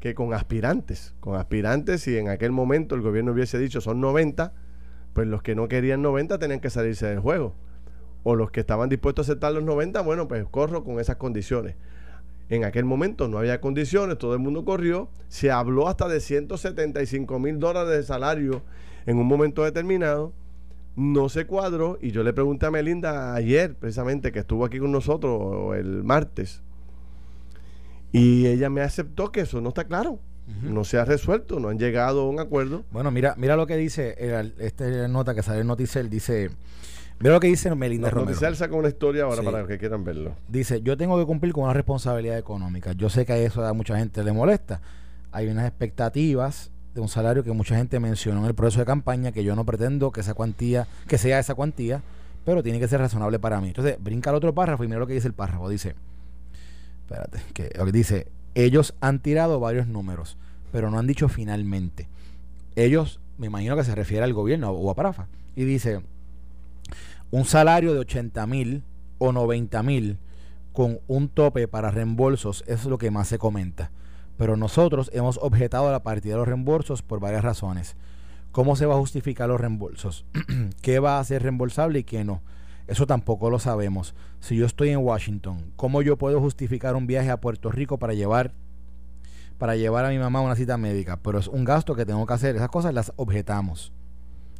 [0.00, 1.14] que con aspirantes.
[1.20, 4.52] Con aspirantes, si en aquel momento el gobierno hubiese dicho son 90,
[5.14, 7.54] pues los que no querían 90 tenían que salirse del juego.
[8.22, 11.76] O los que estaban dispuestos a aceptar los 90, bueno, pues corro con esas condiciones.
[12.50, 15.10] En aquel momento no había condiciones, todo el mundo corrió.
[15.28, 18.62] Se habló hasta de 175 mil dólares de salario
[19.06, 20.32] en un momento determinado.
[20.96, 24.90] No se cuadró y yo le pregunté a Melinda ayer, precisamente, que estuvo aquí con
[24.90, 26.62] nosotros el martes,
[28.10, 30.18] y ella me aceptó que eso no está claro.
[30.62, 32.82] No se ha resuelto, no han llegado a un acuerdo.
[32.90, 34.16] Bueno, mira, mira lo que dice
[34.58, 36.50] esta nota que sale en Noticel, dice
[37.20, 38.30] Mira lo que dice Melinda Romero.
[38.30, 40.36] Noticel saca una historia ahora para que quieran verlo.
[40.48, 42.92] Dice, yo tengo que cumplir con una responsabilidad económica.
[42.92, 44.80] Yo sé que a eso a mucha gente le molesta.
[45.32, 49.32] Hay unas expectativas de un salario que mucha gente mencionó en el proceso de campaña
[49.32, 52.02] que yo no pretendo que esa cuantía, que sea esa cuantía,
[52.44, 53.68] pero tiene que ser razonable para mí.
[53.68, 55.68] Entonces, brinca al otro párrafo y mira lo que dice el párrafo.
[55.68, 55.96] Dice,
[57.02, 60.36] espérate, que dice, ellos han tirado varios números,
[60.70, 62.08] pero no han dicho finalmente.
[62.76, 65.26] Ellos, me imagino que se refiere al gobierno o a Parafa,
[65.56, 66.00] y dice,
[67.30, 68.84] un salario de 80 mil
[69.18, 70.18] o 90 mil
[70.72, 73.90] con un tope para reembolsos es lo que más se comenta.
[74.36, 77.96] Pero nosotros hemos objetado la partida de los reembolsos por varias razones.
[78.52, 80.24] ¿Cómo se va a justificar los reembolsos?
[80.82, 82.40] ¿Qué va a ser reembolsable y qué no?
[82.86, 84.14] Eso tampoco lo sabemos.
[84.40, 88.14] Si yo estoy en Washington, ¿cómo yo puedo justificar un viaje a Puerto Rico para
[88.14, 88.52] llevar
[89.58, 91.18] para llevar a mi mamá a una cita médica?
[91.18, 92.56] Pero es un gasto que tengo que hacer.
[92.56, 93.92] Esas cosas las objetamos.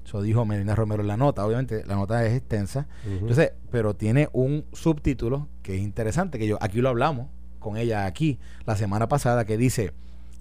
[0.08, 1.44] Eso dijo Melina Romero en la nota.
[1.44, 2.86] Obviamente la nota es extensa.
[3.04, 7.26] Entonces, pero tiene un subtítulo que es interesante, que yo aquí lo hablamos
[7.58, 9.92] con ella aquí la semana pasada, que dice,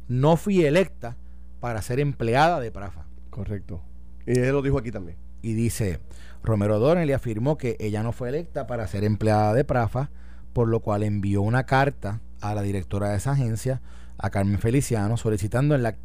[0.08, 1.18] no fui electa
[1.60, 3.08] para ser empleada de Prafa.
[3.30, 3.82] Correcto.
[4.26, 5.18] Y él lo dijo aquí también.
[5.42, 6.00] Y dice,
[6.44, 10.12] Romero Donnelly afirmó que ella no fue electa para ser empleada de Prafa,
[10.54, 13.82] por lo cual envió una carta a la directora de esa agencia,
[14.18, 15.98] a Carmen Feliciano, solicitando en la,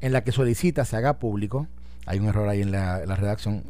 [0.00, 1.68] en la que solicita se haga público,
[2.10, 3.62] hay un error ahí en la, redacción,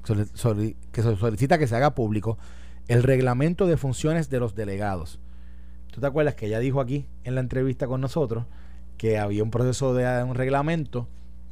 [0.92, 2.38] que solicita que se haga público
[2.88, 5.20] el reglamento de funciones de los delegados.
[5.90, 8.46] ¿Tú te acuerdas que ella dijo aquí en la entrevista con nosotros
[8.96, 11.06] que había un proceso de un reglamento,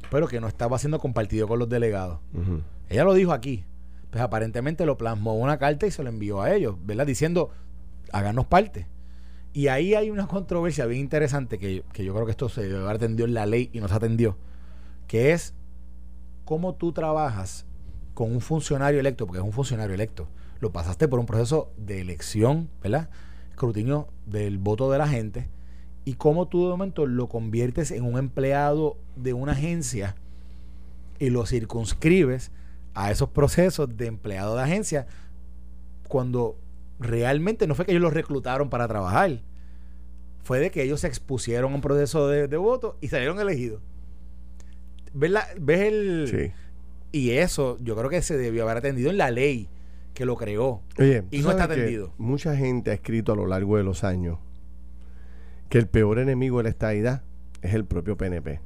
[0.09, 2.21] pero que no estaba siendo compartido con los delegados?
[2.89, 3.65] Ella lo dijo aquí,
[4.09, 7.05] pues aparentemente lo plasmó una carta y se lo envió a ellos, ¿verdad?
[7.05, 7.51] Diciendo,
[8.11, 8.87] háganos parte.
[9.53, 13.35] Y ahí hay una controversia bien interesante que, yo creo que esto se atendido en
[13.35, 14.37] la ley y no se atendió,
[15.07, 15.53] que es
[16.49, 17.67] cómo tú trabajas
[18.15, 20.27] con un funcionario electo, porque es un funcionario electo.
[20.61, 23.07] Lo pasaste por un proceso de elección, ¿verdad?
[23.51, 25.47] Escrutinio del voto de la gente.
[26.05, 30.15] Y cómo tú de momento lo conviertes en un empleado de una agencia
[31.19, 32.49] y lo circunscribes
[32.95, 35.05] a esos procesos de empleado de agencia
[36.07, 36.57] cuando
[36.99, 39.39] realmente no fue que ellos los reclutaron para trabajar,
[40.43, 43.83] fue de que ellos se expusieron a un proceso de, voto y salieron elegidos.
[45.13, 46.27] ¿Ves, ¿Ves el...?
[46.29, 46.51] Sí.
[47.11, 49.69] Y eso yo creo que se debió haber atendido en la ley
[50.13, 50.81] que lo creó.
[51.31, 52.13] y no está atendido.
[52.17, 54.37] Mucha gente ha escrito a lo largo de los años
[55.69, 57.23] que el peor enemigo de la estadidad
[57.61, 58.59] es el propio PNP.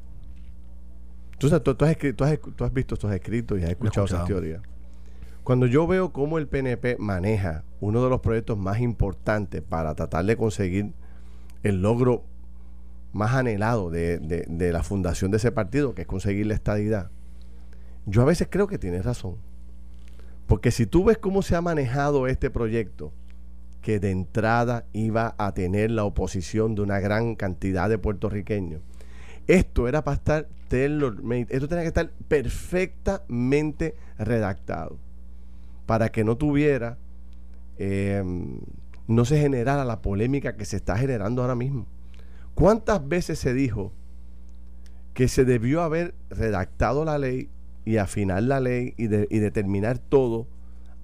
[1.37, 2.25] Tú, tú, has escrito,
[2.55, 4.61] tú, has, visto estos escritos y has escuchado esas teorías.
[5.43, 10.23] Cuando yo veo cómo el PNP maneja uno de los proyectos más importantes para tratar
[10.25, 10.93] de conseguir
[11.63, 12.23] el logro
[13.13, 17.09] más anhelado de, de, la fundación de ese partido, que es conseguir la estadidad,
[18.05, 19.37] yo a veces creo que tiene razón.
[20.47, 23.13] Porque si tú ves cómo se ha manejado este proyecto,
[23.81, 28.81] que de entrada iba a tener la oposición de una gran cantidad de puertorriqueños,
[29.47, 34.97] esto era para estar esto tenía que estar perfectamente redactado
[35.85, 36.97] para que no tuviera,
[37.77, 38.59] em,
[39.07, 41.85] no se generara la polémica que se está generando ahora mismo.
[42.55, 43.91] ¿Cuántas veces se dijo
[45.13, 47.49] que se debió haber redactado la ley
[47.85, 50.47] y afinar la ley y, determinar todo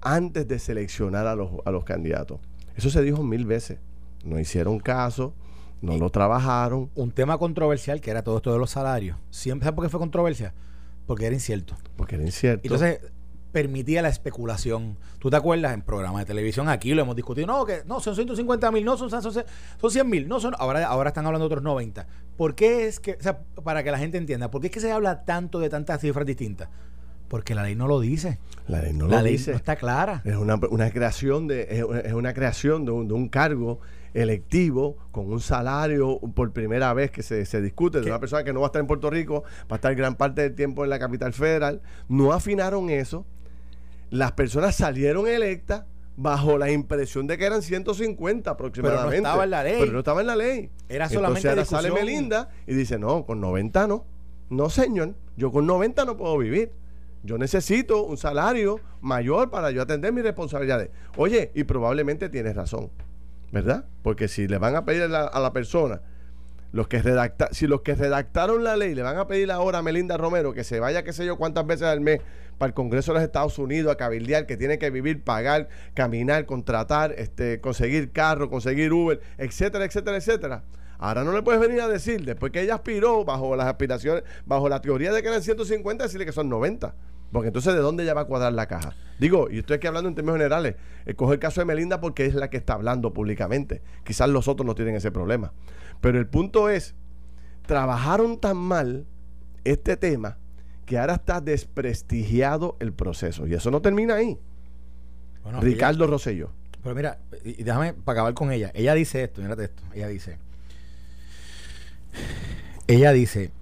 [0.00, 2.40] antes de seleccionar a los, a los candidatos?
[2.76, 3.78] Eso se dijo mil veces.
[4.24, 5.34] No hicieron caso,
[5.80, 6.90] no lo trabajaron.
[6.94, 9.16] Un tema controversial que era todo esto de los salarios.
[9.30, 10.54] Siempre, ¿Sabes por qué fue controversia?
[11.06, 11.76] Porque era incierto.
[11.96, 12.62] Porque era incierto.
[12.64, 13.00] Entonces,
[13.52, 14.98] permitía la especulación.
[15.18, 16.68] ¿Tú te acuerdas en programas de televisión?
[16.68, 17.46] Aquí lo hemos discutido.
[17.46, 20.54] No, que no, son 150 mil, no, son, son, son 100 mil, no son.
[20.58, 22.06] Ahora, ahora están hablando de otros 90.
[22.36, 24.80] ¿Por qué es que, o sea, para que la gente entienda, ¿por qué es que
[24.80, 26.68] se habla tanto de tantas cifras distintas?
[27.28, 28.40] Porque la ley no lo dice.
[28.66, 29.52] La ley no lo dice.
[29.52, 30.20] no está clara.
[30.24, 30.58] Es una,
[30.90, 33.78] creación de, es, una creación de un, de un cargo
[34.14, 38.52] electivo con un salario por primera vez que se, se discute de una persona que
[38.52, 40.90] no va a estar en Puerto Rico, va a estar gran parte del tiempo en
[40.90, 41.82] la capital federal.
[42.08, 43.26] No afinaron eso.
[44.10, 45.84] Las personas salieron electas
[46.16, 49.08] bajo la impresión de que eran 150 aproximadamente.
[49.08, 49.76] Pero no estaba en la ley.
[49.80, 50.70] Pero no estaba en la ley.
[50.88, 54.04] Era solamente Entonces ahora sale Melinda y dice, no, con 90 no.
[54.50, 56.72] No, señor, yo con 90 no puedo vivir.
[57.22, 60.90] Yo necesito un salario mayor para yo atender mis responsabilidades.
[61.16, 62.90] Oye, y probablemente tienes razón.
[63.52, 63.84] ¿verdad?
[64.02, 66.00] Porque si le van a pedir a la, persona,
[66.72, 69.82] los que redacta, si los que redactaron la ley le van a pedir ahora a
[69.82, 72.20] Melinda Romero que se vaya, qué sé yo, cuántas veces al mes
[72.60, 76.44] para el Congreso de los Estados Unidos a cabildear, que tiene que vivir, pagar, caminar,
[76.44, 80.64] contratar, este, conseguir carro, conseguir Uber, etcétera, etcétera, etcétera.
[80.98, 84.68] Ahora no le puedes venir a decir, después que ella aspiró bajo las aspiraciones, bajo
[84.68, 86.94] la teoría de que eran 150, decirle que son 90.
[87.32, 88.94] Porque entonces, ¿de dónde ya va a cuadrar la caja?
[89.18, 90.76] Digo, y estoy aquí hablando en términos generales.
[91.06, 93.80] Eh, cojo el caso de Melinda porque es la que está hablando públicamente.
[94.04, 95.54] Quizás los otros no tienen ese problema.
[96.02, 96.94] Pero el punto es,
[97.64, 99.06] trabajaron tan mal
[99.64, 100.36] este tema
[100.90, 103.46] que ahora está desprestigiado el proceso.
[103.46, 104.36] Y eso no termina ahí.
[105.60, 106.50] Ricardo Rosselló.
[106.82, 108.72] Pero mira, y déjame para acabar con ella.
[108.74, 109.84] Ella dice esto, mírate esto.
[109.94, 110.38] Ella dice.
[112.88, 113.52] Ella dice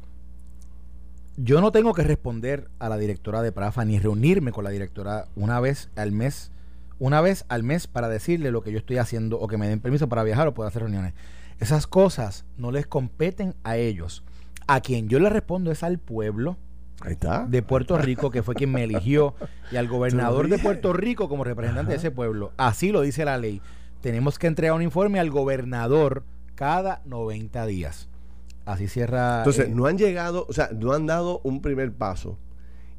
[1.37, 5.27] yo no tengo que responder a la directora de Prafa ni reunirme con la directora
[5.37, 6.51] una vez al mes,
[6.99, 9.81] una vez al mes para decirle lo que yo estoy haciendo o que me den
[9.81, 11.13] permiso para viajar o poder hacer reuniones.
[11.61, 14.25] Esas cosas no les competen a ellos.
[14.67, 16.57] A quien yo le respondo es al pueblo
[17.49, 19.35] de Puerto Rico, que fue quien me eligió,
[19.71, 22.53] y al gobernador de Puerto Rico como representante de ese pueblo.
[22.57, 23.63] Así lo dice la ley.
[24.01, 28.09] Tenemos que entregar un informe al gobernador cada 90 días.
[28.65, 29.39] Así cierra.
[29.39, 32.39] Entonces, eh, no han llegado, o sea, no han dado un primer paso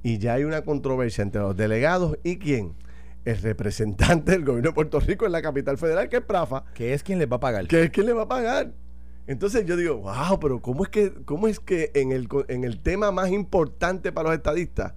[0.01, 2.73] y ya hay una controversia entre los delegados y quién.
[3.25, 6.63] El representante del gobierno de Puerto Rico en la capital federal, que es Prafa.
[6.73, 7.67] Que es quien les va a pagar.
[7.67, 8.71] Que es quien les va a pagar.
[9.29, 12.79] Entonces yo digo, wow, pero ¿cómo es que, cómo es que en, el, en el
[12.79, 14.95] tema más importante para los estadistas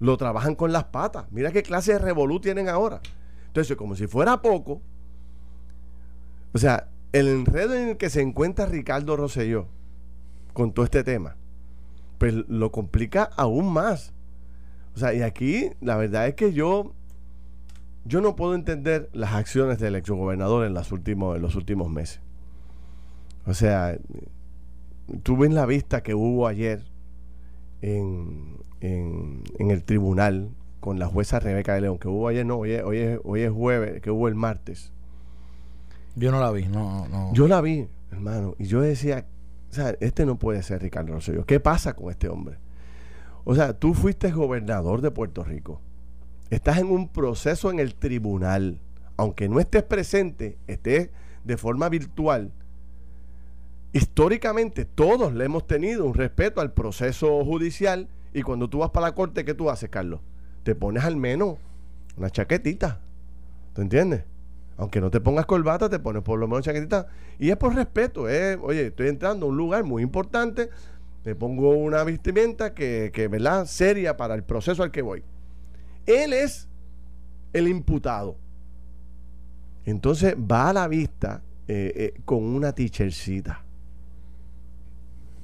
[0.00, 1.26] lo trabajan con las patas?
[1.30, 3.00] Mira qué clase de revolú tienen ahora.
[3.46, 4.82] Entonces, como si fuera poco,
[6.52, 9.68] o sea, el enredo en el que se encuentra Ricardo Rosselló
[10.54, 11.36] con todo este tema,
[12.18, 14.12] pues lo complica aún más.
[14.96, 16.94] O sea, y aquí la verdad es que yo,
[18.04, 22.20] yo no puedo entender las acciones del exgobernador en, las últimos, en los últimos meses.
[23.48, 23.98] O sea,
[25.22, 26.84] tuve en la vista que hubo ayer
[27.80, 32.72] en, en, el tribunal con la jueza Rebeca de León, que hubo ayer, no, hoy
[32.72, 34.92] es, hoy es, hoy es jueves, que hubo el martes.
[36.14, 37.32] Yo no la vi, no, no.
[37.32, 39.24] Yo la vi, hermano, y yo decía,
[39.70, 41.46] o sea, este no puede ser Ricardo Rosselló.
[41.46, 42.58] ¿Qué pasa con este hombre?
[43.44, 45.80] O sea, tú fuiste gobernador de Puerto Rico.
[46.50, 48.78] Estás en un proceso en el tribunal.
[49.16, 51.08] Aunque no estés presente, estés
[51.44, 52.52] de forma virtual.
[53.92, 59.06] Históricamente todos le hemos tenido un respeto al proceso judicial y cuando tú vas para
[59.06, 60.20] la corte, ¿qué tú haces, Carlos?
[60.62, 61.56] Te pones al menos
[62.16, 63.00] una chaquetita.
[63.74, 64.24] ¿Te entiendes?
[64.78, 67.08] aunque no te pongas corbata, te pones por lo menos chaquetita.
[67.38, 68.56] Y es por respeto, ¿eh?
[68.62, 70.70] oye, estoy entrando a un lugar muy importante,
[71.24, 73.66] me pongo una vestimenta que, que, ¿verdad?
[73.66, 75.24] Seria para el proceso al que voy.
[76.06, 76.68] Él es
[77.52, 78.36] el imputado.
[79.84, 83.64] Entonces va a la vista eh, eh, con una tichercita.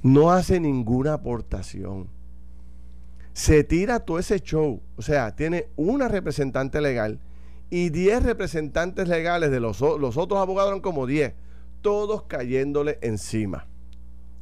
[0.05, 2.09] No hace ninguna aportación.
[3.33, 4.83] Se tira todo ese show.
[4.97, 7.19] O sea, tiene una representante legal
[7.71, 11.33] y 10 representantes legales de los, los otros abogados eran como 10,
[11.81, 13.65] todos cayéndole encima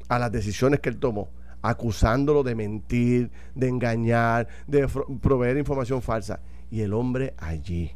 [0.10, 1.30] a las decisiones que él tomó,
[1.62, 4.86] acusándolo de mentir, de engañar, de
[5.21, 6.41] proveer información falsa.
[6.69, 7.93] y el hombre allí,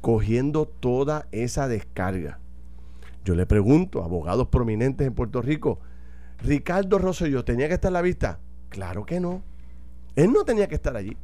[0.00, 2.40] cogiendo toda esa descarga.
[3.24, 5.78] Yo le pregunto a abogados prominentes en Puerto Rico,
[6.42, 8.38] ¿Ricardo Rosselló tenía que estar a la vista?
[8.68, 9.42] Claro que no.
[10.14, 11.16] Él no tenía que estar allí.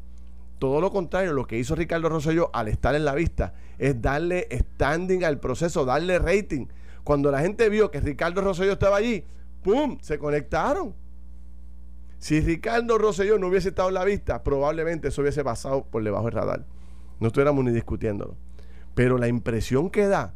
[0.59, 4.49] Todo lo contrario, lo que hizo Ricardo Rosselló al estar en la vista es darle
[4.51, 6.67] standing al proceso, darle rating.
[7.03, 9.25] Cuando la gente vio que Ricardo Rosselló estaba allí,
[9.63, 9.99] ¡pum!
[10.01, 10.95] Se conectaron.
[12.19, 16.25] Si Ricardo Rosselló no hubiese estado en la vista, probablemente eso hubiese pasado por debajo
[16.25, 16.65] del radar.
[17.21, 18.37] No estuviéramos ni discutiéndolo.
[18.95, 20.35] Pero la impresión que da,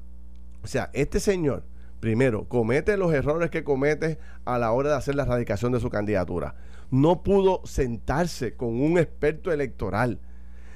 [0.63, 1.65] o sea, este señor,
[2.01, 5.91] primero, comete los errores que comete a la hora de hacer la radicación de su
[5.91, 6.55] candidatura.
[6.91, 10.21] No pudo sentarse con un experto electoral.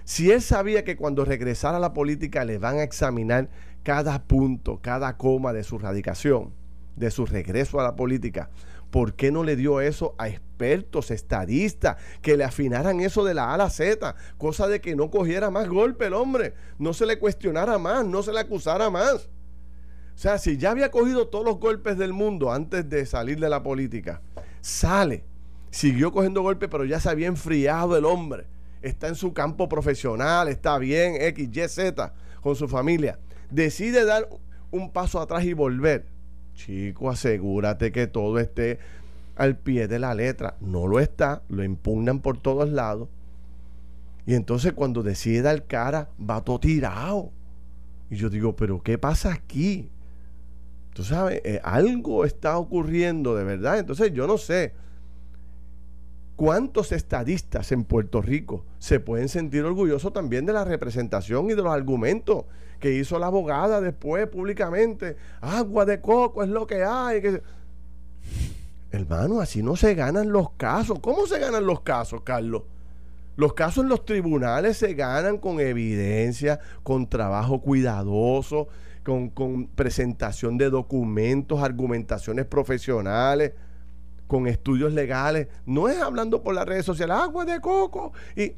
[0.05, 3.49] Si él sabía que cuando regresara a la política le van a examinar
[3.83, 6.53] cada punto, cada coma de su radicación,
[6.97, 8.51] de su regreso a la política,
[8.91, 13.51] ¿por qué no le dio eso a expertos, estadistas, que le afinaran eso de la
[13.51, 14.15] A a la Z?
[14.39, 18.23] Cosa de que no cogiera más golpe el hombre, no se le cuestionara más, no
[18.23, 19.31] se le acusara más.
[20.23, 23.49] O sea, si ya había cogido todos los golpes del mundo antes de salir de
[23.49, 24.23] la política,
[24.61, 25.25] sale,
[25.73, 28.47] siguió cogiendo golpes, pero ya se había enfriado el hombre.
[28.83, 33.19] Está en su campo profesional, está bien, X, Y, Z, con su familia.
[33.51, 34.29] Decide dar
[34.71, 36.07] un paso atrás y volver
[36.55, 38.79] Chico, asegúrate que todo esté
[39.35, 40.57] al pie de la letra.
[40.61, 43.09] No lo está, lo impugnan por todos lados.
[44.25, 47.33] Y entonces cuando decide dar cara, va todo tirado.
[48.09, 49.91] Y yo digo, pero ¿qué pasa aquí?
[50.92, 53.78] Tú sabes, eh, algo está ocurriendo de verdad.
[53.78, 54.74] Entonces yo no sé
[56.37, 61.62] cuántos estadistas en Puerto Rico se pueden sentir orgullosos también de la representación y de
[61.62, 62.44] los argumentos
[62.81, 65.16] que hizo la abogada después públicamente.
[65.40, 67.40] Agua de coco es lo que hay.
[68.90, 70.98] Hermano, así no se ganan los casos.
[71.00, 72.64] ¿Cómo se ganan los casos, Carlos?
[73.37, 78.68] Los casos en los tribunales se ganan con evidencia, con trabajo cuidadoso,
[79.05, 83.53] con, con presentación de documentos, argumentaciones profesionales,
[84.27, 85.49] con estudios legales.
[85.67, 88.12] No es hablando por las redes sociales, agua de coco.
[88.37, 88.55] Y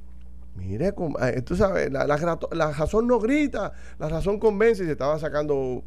[0.56, 5.82] Mire, eh, tú sabes, la, razón no grita, la razón convence y se estaba sacando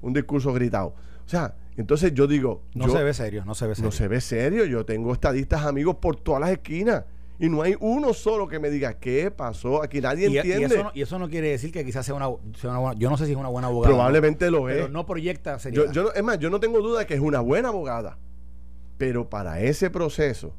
[0.00, 0.94] un discurso gritado.
[1.26, 2.62] O sea, entonces yo digo...
[2.74, 3.86] No se ve serio, no se ve serio.
[3.86, 4.64] No se ve serio.
[4.64, 7.04] Yo tengo estadistas amigos por todas las esquinas.
[7.42, 9.82] Y no hay uno solo que me diga qué pasó.
[9.82, 10.86] Aquí nadie entiende.
[10.94, 12.94] Y eso, no, quiere decir que quizás sea una, buena.
[12.96, 13.92] Yo no sé si es una buena abogada.
[13.92, 14.76] Probablemente lo es.
[14.76, 15.90] Pero no proyecta seriedad.
[15.90, 18.16] Yo, es más, yo no tengo duda de que es una buena abogada.
[18.96, 20.54] Pero para ese proceso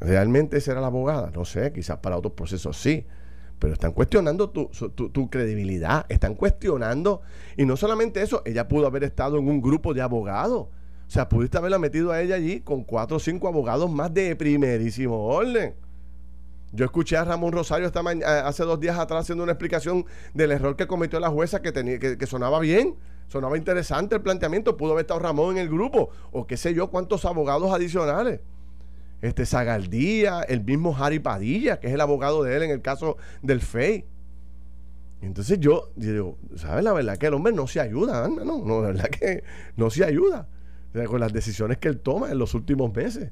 [0.00, 1.30] ¿realmente será la abogada?
[1.34, 3.06] No sé, quizás para otros procesos sí.
[3.58, 7.22] Pero están cuestionando tu, tu, credibilidad, están cuestionando.
[7.56, 10.68] Y no solamente eso, ella pudo haber estado en un grupo de abogados.
[11.12, 14.34] O sea, pudiste haberla metido a ella allí con cuatro o cinco abogados más de
[14.34, 15.74] primerísimo orden.
[16.72, 18.00] Yo escuché a Ramón Rosario esta
[18.46, 21.70] hace dos días atrás haciendo una explicación del error que cometió la jueza que,
[22.18, 22.96] que, sonaba bien,
[23.28, 24.78] sonaba interesante el planteamiento.
[24.78, 28.40] Pudo haber estado Ramón en el grupo o qué sé yo cuántos abogados adicionales
[29.20, 33.18] este Zagaldía, el mismo Harry Padilla, que es el abogado de él en el caso
[33.42, 34.06] del FEI.
[35.20, 38.88] Entonces yo, digo, ¿sabes la verdad que el hombre no se ayuda, no, no, la
[38.88, 39.44] verdad que
[39.76, 40.48] no se ayuda
[41.06, 43.30] con las decisiones que él toma en los últimos meses.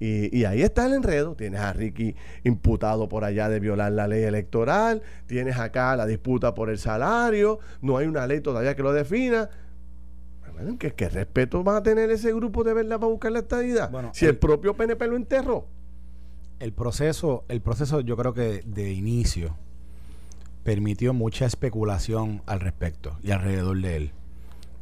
[0.00, 1.34] Y, y, ahí está el enredo.
[1.34, 6.54] Tienes a Ricky imputado por allá de violar la ley electoral, tienes acá la disputa
[6.54, 9.50] por el salario, no hay una ley todavía que lo defina.
[10.78, 13.90] ¿qué, respeto va a tener ese grupo de verdad para buscar la estadidad?
[14.12, 15.66] si el, propio PNP lo enterró.
[16.58, 19.56] El proceso, el proceso yo creo que de inicio
[20.64, 24.12] permitió mucha especulación al respecto y alrededor de él.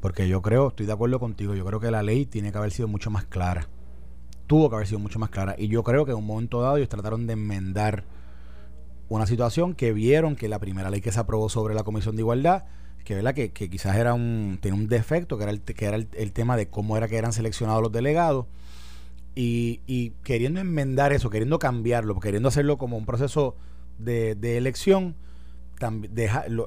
[0.06, 2.70] Porque yo creo, estoy de acuerdo contigo, yo creo que la ley tiene que haber
[2.70, 3.66] sido mucho más clara.
[4.46, 5.56] Tuvo que haber sido mucho más clara.
[5.58, 8.04] Y yo creo que en un momento dado ellos trataron de enmendar
[9.08, 12.22] una situación que vieron que la primera ley que se aprobó sobre la Comisión de
[12.22, 12.66] Igualdad
[13.02, 13.34] que, ¿verdad?
[13.34, 16.68] que, quizás era un, tenía un defecto, que era, el, que era el, tema de
[16.68, 18.46] cómo era que eran seleccionados los delegados.
[19.34, 23.56] Y, queriendo enmendar eso, queriendo cambiarlo, queriendo hacerlo como un proceso
[23.98, 25.16] de, elección,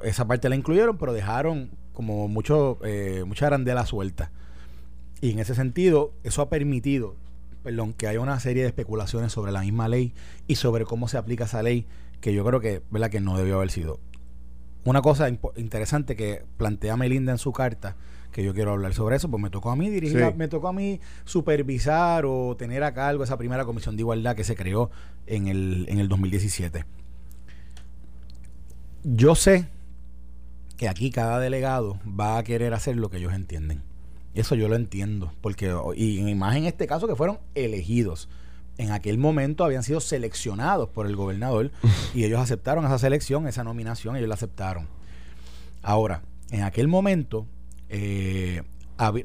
[0.03, 4.31] esa parte la incluyeron, pero dejaron como mucho, eh, mucha arandela suelta.
[5.19, 7.17] Y en ese sentido, eso ha permitido,
[7.61, 10.13] perdón, que haya una serie de especulaciones sobre la misma ley
[10.47, 11.85] y sobre cómo se aplica esa ley,
[12.21, 13.09] que yo creo que, ¿verdad?
[13.09, 13.99] que no debió haber sido
[14.85, 17.97] una cosa interesante que plantea Melinda en su carta,
[18.31, 20.73] que yo quiero hablar sobre eso, pues me tocó a mí dirigir, me tocó a
[20.73, 24.89] mí supervisar o tener a cargo esa primera comisión de igualdad que se creó
[25.27, 26.85] en el, en el 2017.
[29.03, 29.67] Yo sé
[30.79, 33.83] que aquí cada delegado va a querer hacer lo que ellos entienden.
[34.33, 38.29] Eso yo lo entiendo, porque, y más en este caso que fueron elegidos.
[38.77, 41.71] en aquel momento habían sido seleccionados por el gobernador
[42.15, 44.87] y ellos aceptaron esa selección, esa nominación, ellos la aceptaron.
[45.81, 47.45] Ahora, en aquel momento
[47.89, 48.63] eh,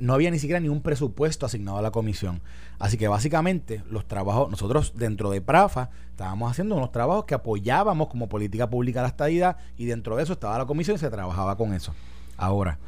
[0.00, 2.40] no había ni siquiera ni un presupuesto asignado a la comisión.
[2.78, 8.08] Así que básicamente los trabajos, nosotros dentro de PRAFA estábamos haciendo unos trabajos que apoyábamos
[8.08, 11.56] como política pública la estadidad y dentro de eso estaba la comisión y se trabajaba
[11.56, 11.92] con eso.
[12.36, 12.78] Ahora,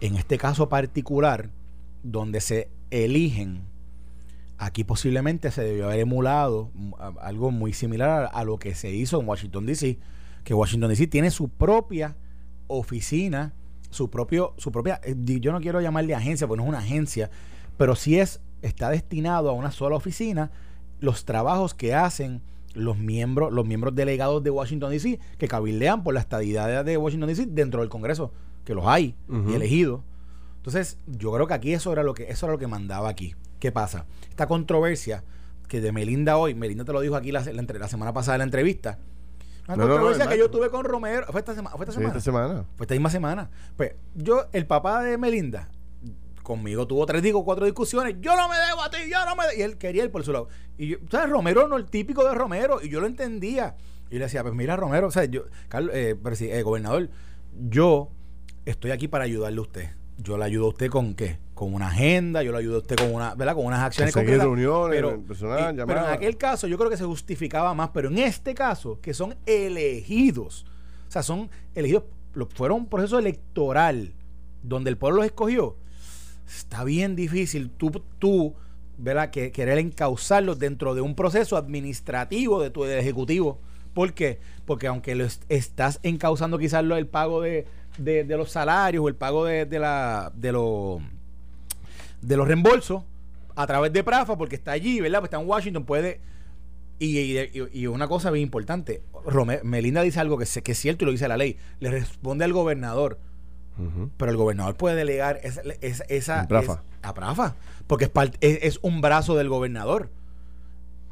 [0.00, 1.50] en este caso particular,
[2.02, 3.62] donde se eligen,
[4.58, 6.70] aquí posiblemente se debió haber emulado
[7.20, 9.98] algo muy similar a, lo que se hizo en Washington DC,
[10.44, 12.16] que Washington DC tiene su propia
[12.68, 13.54] oficina,
[13.90, 17.30] su propio, su propia, eh, yo no quiero llamarle agencia, porque no es una agencia,
[17.76, 20.50] pero sí es, está destinado a una sola oficina
[21.00, 22.42] los trabajos que hacen
[22.74, 27.28] los miembros, los miembros delegados de Washington DC, que cabildean por la estadidad de Washington
[27.28, 28.32] DC dentro del Congreso,
[28.64, 29.14] que los hay
[29.48, 30.02] y elegidos.
[30.56, 33.34] Entonces, yo creo que aquí eso era lo que, eso era lo que mandaba aquí.
[33.58, 34.06] ¿Qué pasa?
[34.28, 35.24] Esta controversia
[35.66, 38.44] que de Melinda hoy, Melinda te lo dijo aquí la, la semana pasada en la
[38.44, 38.98] entrevista,
[39.74, 41.26] una controversia que yo tuve con Romero.
[41.30, 41.76] ¿Fue esta, semana?
[41.76, 42.64] ¿Fue esta semana?
[42.76, 43.50] Fue esta misma semana.
[43.76, 45.68] Pues yo, el papá de Melinda,
[46.42, 48.16] conmigo tuvo tres o cuatro discusiones.
[48.20, 49.58] Yo no me debo a ti, yo no me debo.
[49.58, 50.48] Y él quería ir por su lado.
[50.78, 51.30] Y yo, ¿sabes?
[51.30, 52.80] Romero no el típico de Romero.
[52.82, 53.76] Y yo lo entendía.
[54.10, 57.10] Y le decía, pues mira, Romero, o sea, yo, Carlos, eh, eh, gobernador,
[57.68, 58.10] yo
[58.64, 61.38] estoy aquí para ayudarle a usted yo le ayudo a usted con qué?
[61.54, 63.54] Con una agenda, yo le ayudo a usted con una, ¿verdad?
[63.54, 64.42] Con unas acciones concretas.
[64.42, 68.18] reuniones, pero, personal, pero en aquel caso yo creo que se justificaba más, pero en
[68.18, 70.66] este caso, que son elegidos,
[71.08, 72.04] o sea, son elegidos,
[72.54, 74.12] fueron un proceso electoral
[74.62, 75.76] donde el pueblo los escogió,
[76.46, 78.54] está bien difícil tú, tú
[78.98, 79.30] ¿verdad?
[79.30, 83.60] Que querer encauzarlos dentro de un proceso administrativo de tu ejecutivo.
[83.94, 84.40] ¿Por qué?
[84.66, 87.66] Porque aunque lo estás encauzando quizás lo del pago de,
[87.98, 91.00] de, los salarios o el pago de, la, de, los
[92.20, 93.04] de los reembolsos
[93.54, 95.18] a través de Prafa, porque está allí, ¿verdad?
[95.18, 96.20] Pues está en Washington, puede...
[97.00, 99.02] Y, una cosa bien importante,
[99.62, 102.52] Melinda dice algo que, que es cierto y lo dice la ley, le responde al
[102.52, 103.20] gobernador,
[104.16, 105.62] pero el gobernador puede delegar esa,
[106.08, 106.40] esa,
[107.02, 107.54] a Prafa,
[107.86, 110.10] porque es, es, es, un brazo del gobernador.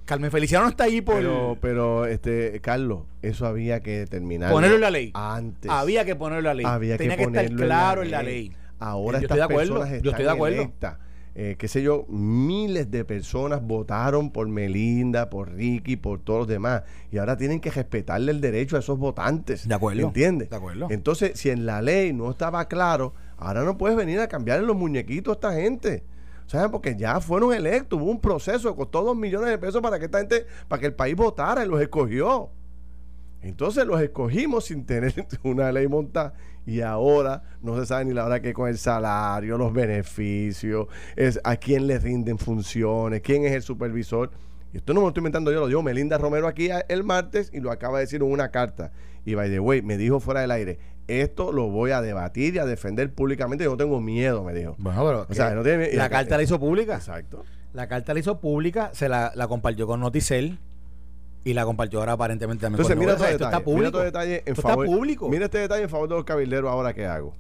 [0.07, 1.17] Carmen Feliciano no está ahí por.
[1.17, 4.53] Pero, pero este, Carlos, eso había que terminar.
[4.53, 5.11] Ponerlo en la ley.
[5.15, 5.71] Antes.
[5.71, 6.67] Había que ponerlo en la ley.
[6.67, 8.53] Había Tenía que, estar claro en la ley.
[8.79, 9.87] Ahora yo estoy de acuerdo.
[10.01, 10.73] yo estoy de acuerdo.
[11.39, 16.49] Eh, qué sé yo, miles de personas votaron por Melinda, por Ricky, por todos los
[16.49, 16.85] demás.
[17.13, 19.69] Y ahora tienen que respetarle el derecho a esos votantes.
[19.69, 20.07] De acuerdo.
[20.07, 20.49] ¿Entiendes?
[20.49, 20.87] De acuerdo.
[20.89, 24.77] Entonces, si en la ley no estaba claro, ahora no puedes venir a cambiarle los
[24.77, 26.05] muñequitos a esta gente.
[26.47, 26.71] ¿Saben?
[26.71, 30.19] Porque ya fueron electos, hubo un proceso, costó dos millones de pesos para que esta
[30.19, 32.51] gente, para que el país votara y los escogió.
[33.43, 36.35] Entonces los escogimos sin tener una ley montada
[36.67, 41.41] y ahora no se sabe ni la hora que con el salario, los beneficios, es
[41.45, 44.31] a quién le rinden funciones, quién es el supervisor.
[44.77, 47.49] Y esto no me lo estoy inventando yo, lo dijo Melinda Romero aquí el martes
[47.51, 48.93] y lo acaba de decir en una carta.
[49.25, 52.59] Y by the way, me dijo fuera del aire, esto lo voy a debatir y
[52.59, 53.65] a defender públicamente.
[53.65, 54.75] Yo no tengo miedo, me dijo.
[54.77, 56.97] Bueno, pero o sea, no tiene, la, carta la hizo pública.
[56.97, 57.43] Exacto.
[57.73, 60.59] La carta la hizo pública, se la, compartió con Noticel
[61.43, 63.79] y la compartió ahora aparentemente también Entonces, mira, todo esto está público.
[63.79, 65.29] mira todo detalle en favor, está público.
[65.31, 67.35] Mira este detalle en favor de los cabilderos ahora que hago.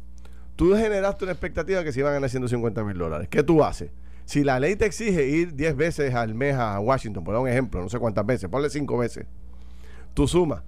[0.57, 3.28] Tú generaste una expectativa que se iban a ganar 150 mil dólares.
[3.28, 3.91] ¿Qué tú haces?
[4.27, 7.81] Si la ley te exige ir 10 veces al mes a Washington, por un ejemplo,
[7.81, 9.27] no sé cuántas veces, ponle 5 veces.
[10.12, 10.62] Tú sumas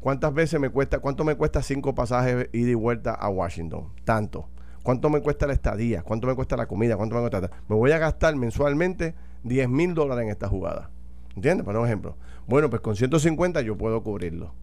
[0.00, 3.88] ¿Cuántas veces me cuesta, cuánto me cuesta cinco pasajes ida y vuelta a Washington?
[4.04, 4.48] Tanto.
[4.82, 6.02] ¿Cuánto me cuesta la estadía?
[6.02, 6.96] ¿Cuánto me cuesta la comida?
[6.96, 7.50] ¿Cuánto me cuesta?
[7.68, 10.90] Me voy a gastar mensualmente 10 mil dólares en esta jugada.
[11.36, 11.66] ¿Entiendes?
[11.66, 12.16] Por ejemplo.
[12.46, 14.54] Bueno, pues con 150 yo puedo cubrirlo.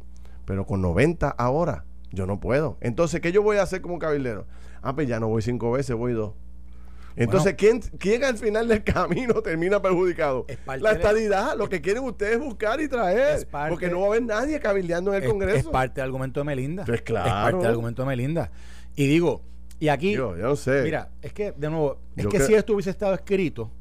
[0.46, 2.78] Pero con 90 ahora yo no puedo.
[2.82, 4.48] Entonces, ¿qué yo voy a hacer como cabildero?
[4.82, 6.34] Ah, pues ya no voy cinco veces, voy dos.
[7.18, 10.46] Entonces, ¿quién, ¿quién al final del camino termina perjudicado?
[10.80, 13.48] La estadidad, lo que quieren ustedes buscar y traer.
[13.70, 15.58] porque no va a haber nadie cabildeando en el Congreso.
[15.58, 16.86] Es parte del argumento de Melinda.
[16.86, 17.28] Pues claro.
[17.28, 18.52] Es parte del argumento de Melinda.
[18.96, 19.42] Y digo,
[19.80, 20.14] y aquí.
[20.14, 20.84] Yo, yo sé.
[20.84, 23.72] Mira, es que, de nuevo, es que, si esto hubiese estado escrito,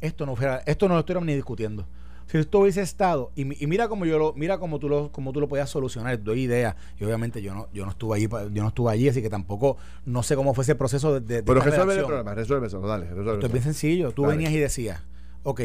[0.00, 1.86] esto no fuera, esto no lo estuviéramos ni discutiendo
[2.28, 5.40] si esto hubiese estado y, mira como yo lo mira como tú lo como tú
[5.40, 8.68] lo podías solucionar doy idea y obviamente yo no yo no estuve allí yo no
[8.68, 12.04] estuve allí así que tampoco no sé cómo fue ese proceso de, pero resuelve el
[12.04, 15.02] problema resuelve eso dale resuelve esto es bien sencillo tú venías y decías
[15.42, 15.62] ok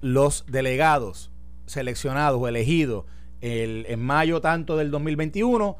[0.00, 1.30] los delegados
[1.66, 3.04] seleccionados o elegidos
[3.42, 5.76] el, en mayo tanto del 2021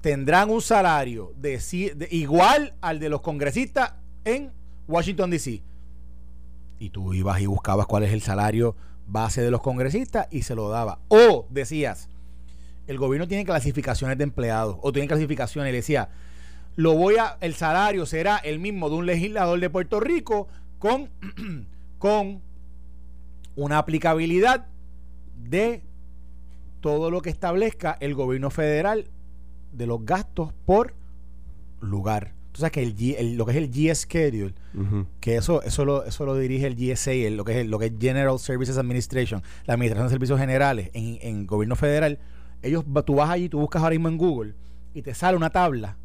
[0.00, 1.58] tendrán un salario de,
[1.96, 3.92] de igual al de los congresistas
[4.24, 4.52] en
[4.88, 5.62] Washington DC
[6.78, 8.74] y tú ibas y buscabas cuál es el salario
[9.12, 10.98] base de los congresistas y se lo daba.
[11.08, 12.08] O decías,
[12.86, 16.08] el gobierno tiene clasificaciones de empleados o tiene clasificaciones y decía,
[16.74, 20.48] lo voy a, el salario será el mismo de un legislador de Puerto Rico
[20.78, 21.10] con,
[21.98, 22.40] con
[23.54, 24.66] una aplicabilidad
[25.36, 25.82] de
[26.80, 29.06] todo lo que establezca el gobierno federal
[29.72, 30.94] de los gastos por
[31.80, 32.32] lugar.
[32.52, 32.82] Tú sabes que
[33.18, 34.54] el, lo que es el G Schedule,
[35.20, 37.92] que eso, eso, lo, eso lo dirige el GSA, lo, que es lo que es
[37.98, 42.18] General Services Administration, la Administración de Servicios Generales en, en gobierno federal,
[42.62, 44.54] ellos tú vas allí, tú buscas ahora mismo en Google
[44.94, 45.96] y te sale una tabla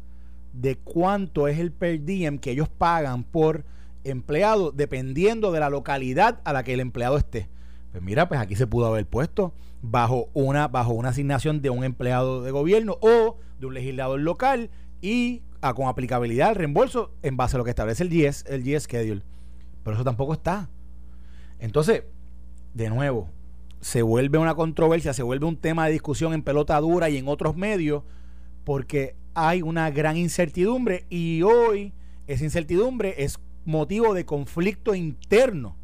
[0.52, 3.64] de cuánto es el per diem que ellos pagan por
[4.04, 7.48] empleado dependiendo de la localidad a la que el empleado esté.
[7.92, 11.84] Pues mira, pues aquí se pudo haber puesto bajo una bajo una asignación de un
[11.84, 14.70] empleado de gobierno o de un legislador local
[15.00, 15.42] y
[15.74, 19.22] con aplicabilidad al reembolso en base a lo que establece el GS, el GS Schedule.
[19.82, 20.68] Pero eso tampoco está.
[21.58, 22.04] Entonces,
[22.74, 23.28] de nuevo,
[23.80, 27.28] se vuelve una controversia, se vuelve un tema de discusión en pelota dura y en
[27.28, 28.02] otros medios,
[28.64, 31.92] porque hay una gran incertidumbre y hoy
[32.26, 35.76] esa incertidumbre es motivo de conflicto interno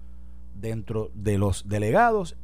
[0.55, 2.37] dentro de los delegados,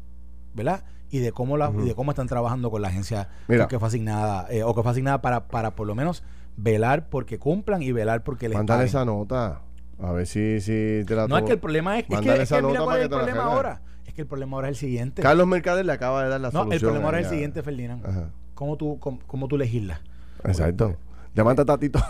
[0.55, 0.85] ¿verdad?
[1.11, 4.63] Y de cómo la, de cómo están trabajando con la agencia que fue asignada eh,
[4.63, 6.23] o que fue asignada para, para por lo menos
[6.63, 9.63] velar porque cumplan y velar porque les Mándale esa nota.
[9.99, 12.49] A ver si, si te la No, es que el problema es, es que, es
[12.49, 13.83] que mira cuál es el problema ahora.
[14.07, 15.23] Es que el problema ahora es el siguiente.
[15.23, 16.69] Carlos Mercader le acaba de dar la solución.
[16.69, 18.31] No, el problema ahora es el siguiente, Ferdinand.
[18.55, 20.01] ¿Cómo tú, cómo, tú legislas?
[20.45, 20.97] Exacto.
[21.35, 22.01] Llamanta a Tatito.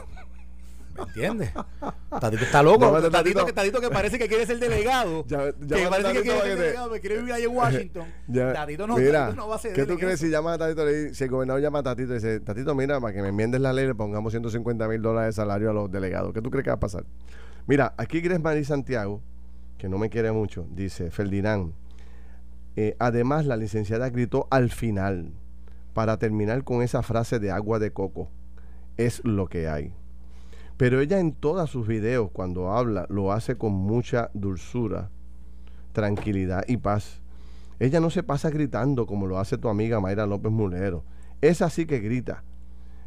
[1.01, 1.53] ¿Me entiendes?
[2.21, 3.11] Tatito está loco.
[3.11, 5.25] tatito, que, que parece que quiere ser delegado.
[5.27, 8.07] Ya, que parece que quiere ser delegado, que quiere vivir ahí en Washington.
[8.55, 10.83] tatito, no, mira, no va a ser ¿Qué tú crees si llama a Tatito?
[11.13, 13.73] Si el gobernador llama a Tatito y dice, Tatito, mira, para que me enmiendes la
[13.73, 16.33] ley le pongamos 150 mil dólares de salario a los delegados.
[16.33, 17.05] ¿Qué tú crees que va a pasar?
[17.67, 19.23] Mira, aquí Gres Marí Santiago,
[19.79, 21.73] que no me quiere mucho, dice, Ferdinand,
[22.77, 25.33] eh, además la licenciada gritó al final,
[25.95, 28.31] para terminar con esa frase de agua de coco,
[28.97, 29.95] es lo que hay.
[30.81, 35.11] Pero ella en todos sus videos, cuando habla, lo hace con mucha dulzura,
[35.93, 37.21] tranquilidad y paz.
[37.79, 41.05] Ella no se pasa gritando como lo hace tu amiga Mayra López Mulero.
[41.43, 42.45] Es así que grita.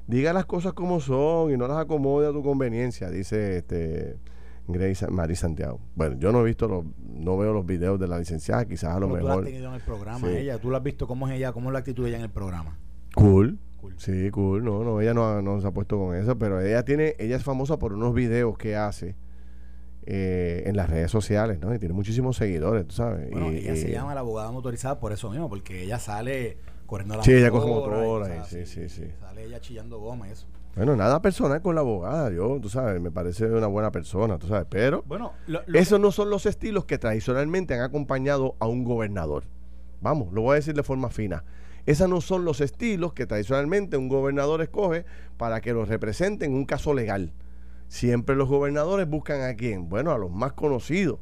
[0.05, 4.19] Diga las cosas como son y no las acomode a tu conveniencia, dice este
[4.67, 5.79] Grace María Santiago.
[5.95, 8.99] Bueno, yo no he visto los, no veo los videos de la licenciada, quizás a
[8.99, 9.21] lo mejor.
[9.21, 11.51] Tú la has tenido en el programa, ella, tú la has visto cómo es ella,
[11.51, 12.77] cómo es la actitud de ella en el programa.
[13.15, 13.57] Cool.
[13.97, 14.63] Sí, cool.
[14.63, 17.43] No, no, ella no, no, se ha puesto con eso, pero ella tiene, ella es
[17.43, 19.15] famosa por unos videos que hace
[20.05, 21.73] eh, en las redes sociales, ¿no?
[21.73, 23.29] Y tiene muchísimos seguidores, tú sabes.
[23.31, 27.23] Bueno, ella se llama la abogada motorizada por eso mismo, porque ella sale corriendo la
[27.23, 29.05] Sí, ella coge motora, sí, sí, sí.
[29.19, 30.47] Sale ella chillando goma y eso.
[30.75, 34.47] Bueno, nada personal con la abogada, yo, tú sabes, me parece una buena persona, tú
[34.47, 35.33] sabes, pero bueno,
[35.71, 39.43] esos no son los estilos que tradicionalmente han acompañado a un gobernador.
[40.01, 41.43] Vamos, lo voy a decir de forma fina.
[41.85, 45.05] Esos no son los estilos que tradicionalmente un gobernador escoge
[45.37, 47.33] para que los represente en un caso legal.
[47.87, 49.89] Siempre los gobernadores buscan a quién?
[49.89, 51.19] Bueno, a los más conocidos,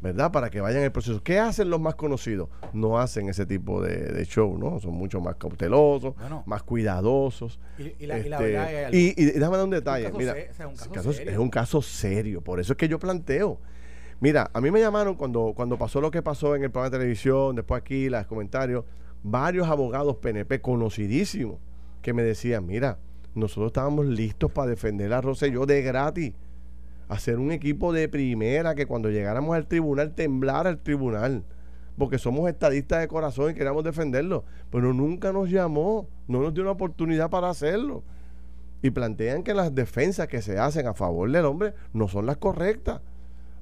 [0.00, 0.30] ¿verdad?
[0.30, 1.22] Para que vayan el proceso.
[1.22, 2.48] ¿Qué hacen los más conocidos?
[2.72, 4.78] No hacen ese tipo de, show, ¿no?
[4.78, 6.14] Son mucho más cautelosos,
[6.46, 7.58] más cuidadosos.
[7.76, 10.12] Y, la, este, y, déjame dar un detalle.
[10.12, 12.40] Mira, es un caso serio.
[12.40, 13.58] Por eso es que yo planteo.
[14.20, 16.98] Mira, a mí me llamaron cuando, cuando pasó lo que pasó en el programa de
[16.98, 18.84] televisión, después aquí, los comentarios
[19.22, 21.58] varios abogados PNP conocidísimos
[22.02, 22.98] que me decían, mira,
[23.34, 26.34] nosotros estábamos listos para defender a Rosselló de gratis,
[27.08, 31.44] hacer un equipo de primera que cuando llegáramos al tribunal temblara el tribunal,
[31.98, 36.62] porque somos estadistas de corazón y queríamos defenderlo, pero nunca nos llamó, no nos dio
[36.62, 38.02] una oportunidad para hacerlo.
[38.82, 42.38] Y plantean que las defensas que se hacen a favor del hombre no son las
[42.38, 43.02] correctas.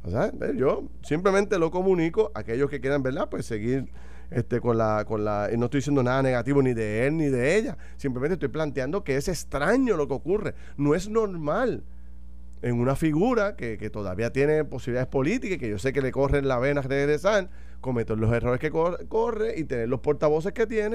[0.04, 3.28] O sea, yo simplemente lo comunico a aquellos que quieran, ¿verdad?
[3.28, 3.90] Pues seguir
[4.30, 7.56] este, con la, con la, no estoy diciendo nada negativo ni de él ni de
[7.56, 11.84] ella, simplemente estoy planteando que es extraño lo que ocurre, no es normal
[12.62, 16.58] en una figura que, todavía tiene posibilidades políticas, que yo sé que le corren la
[16.58, 17.48] vena de regresar,
[17.80, 20.94] cometer los errores que corre, y tener los portavoces que tiene.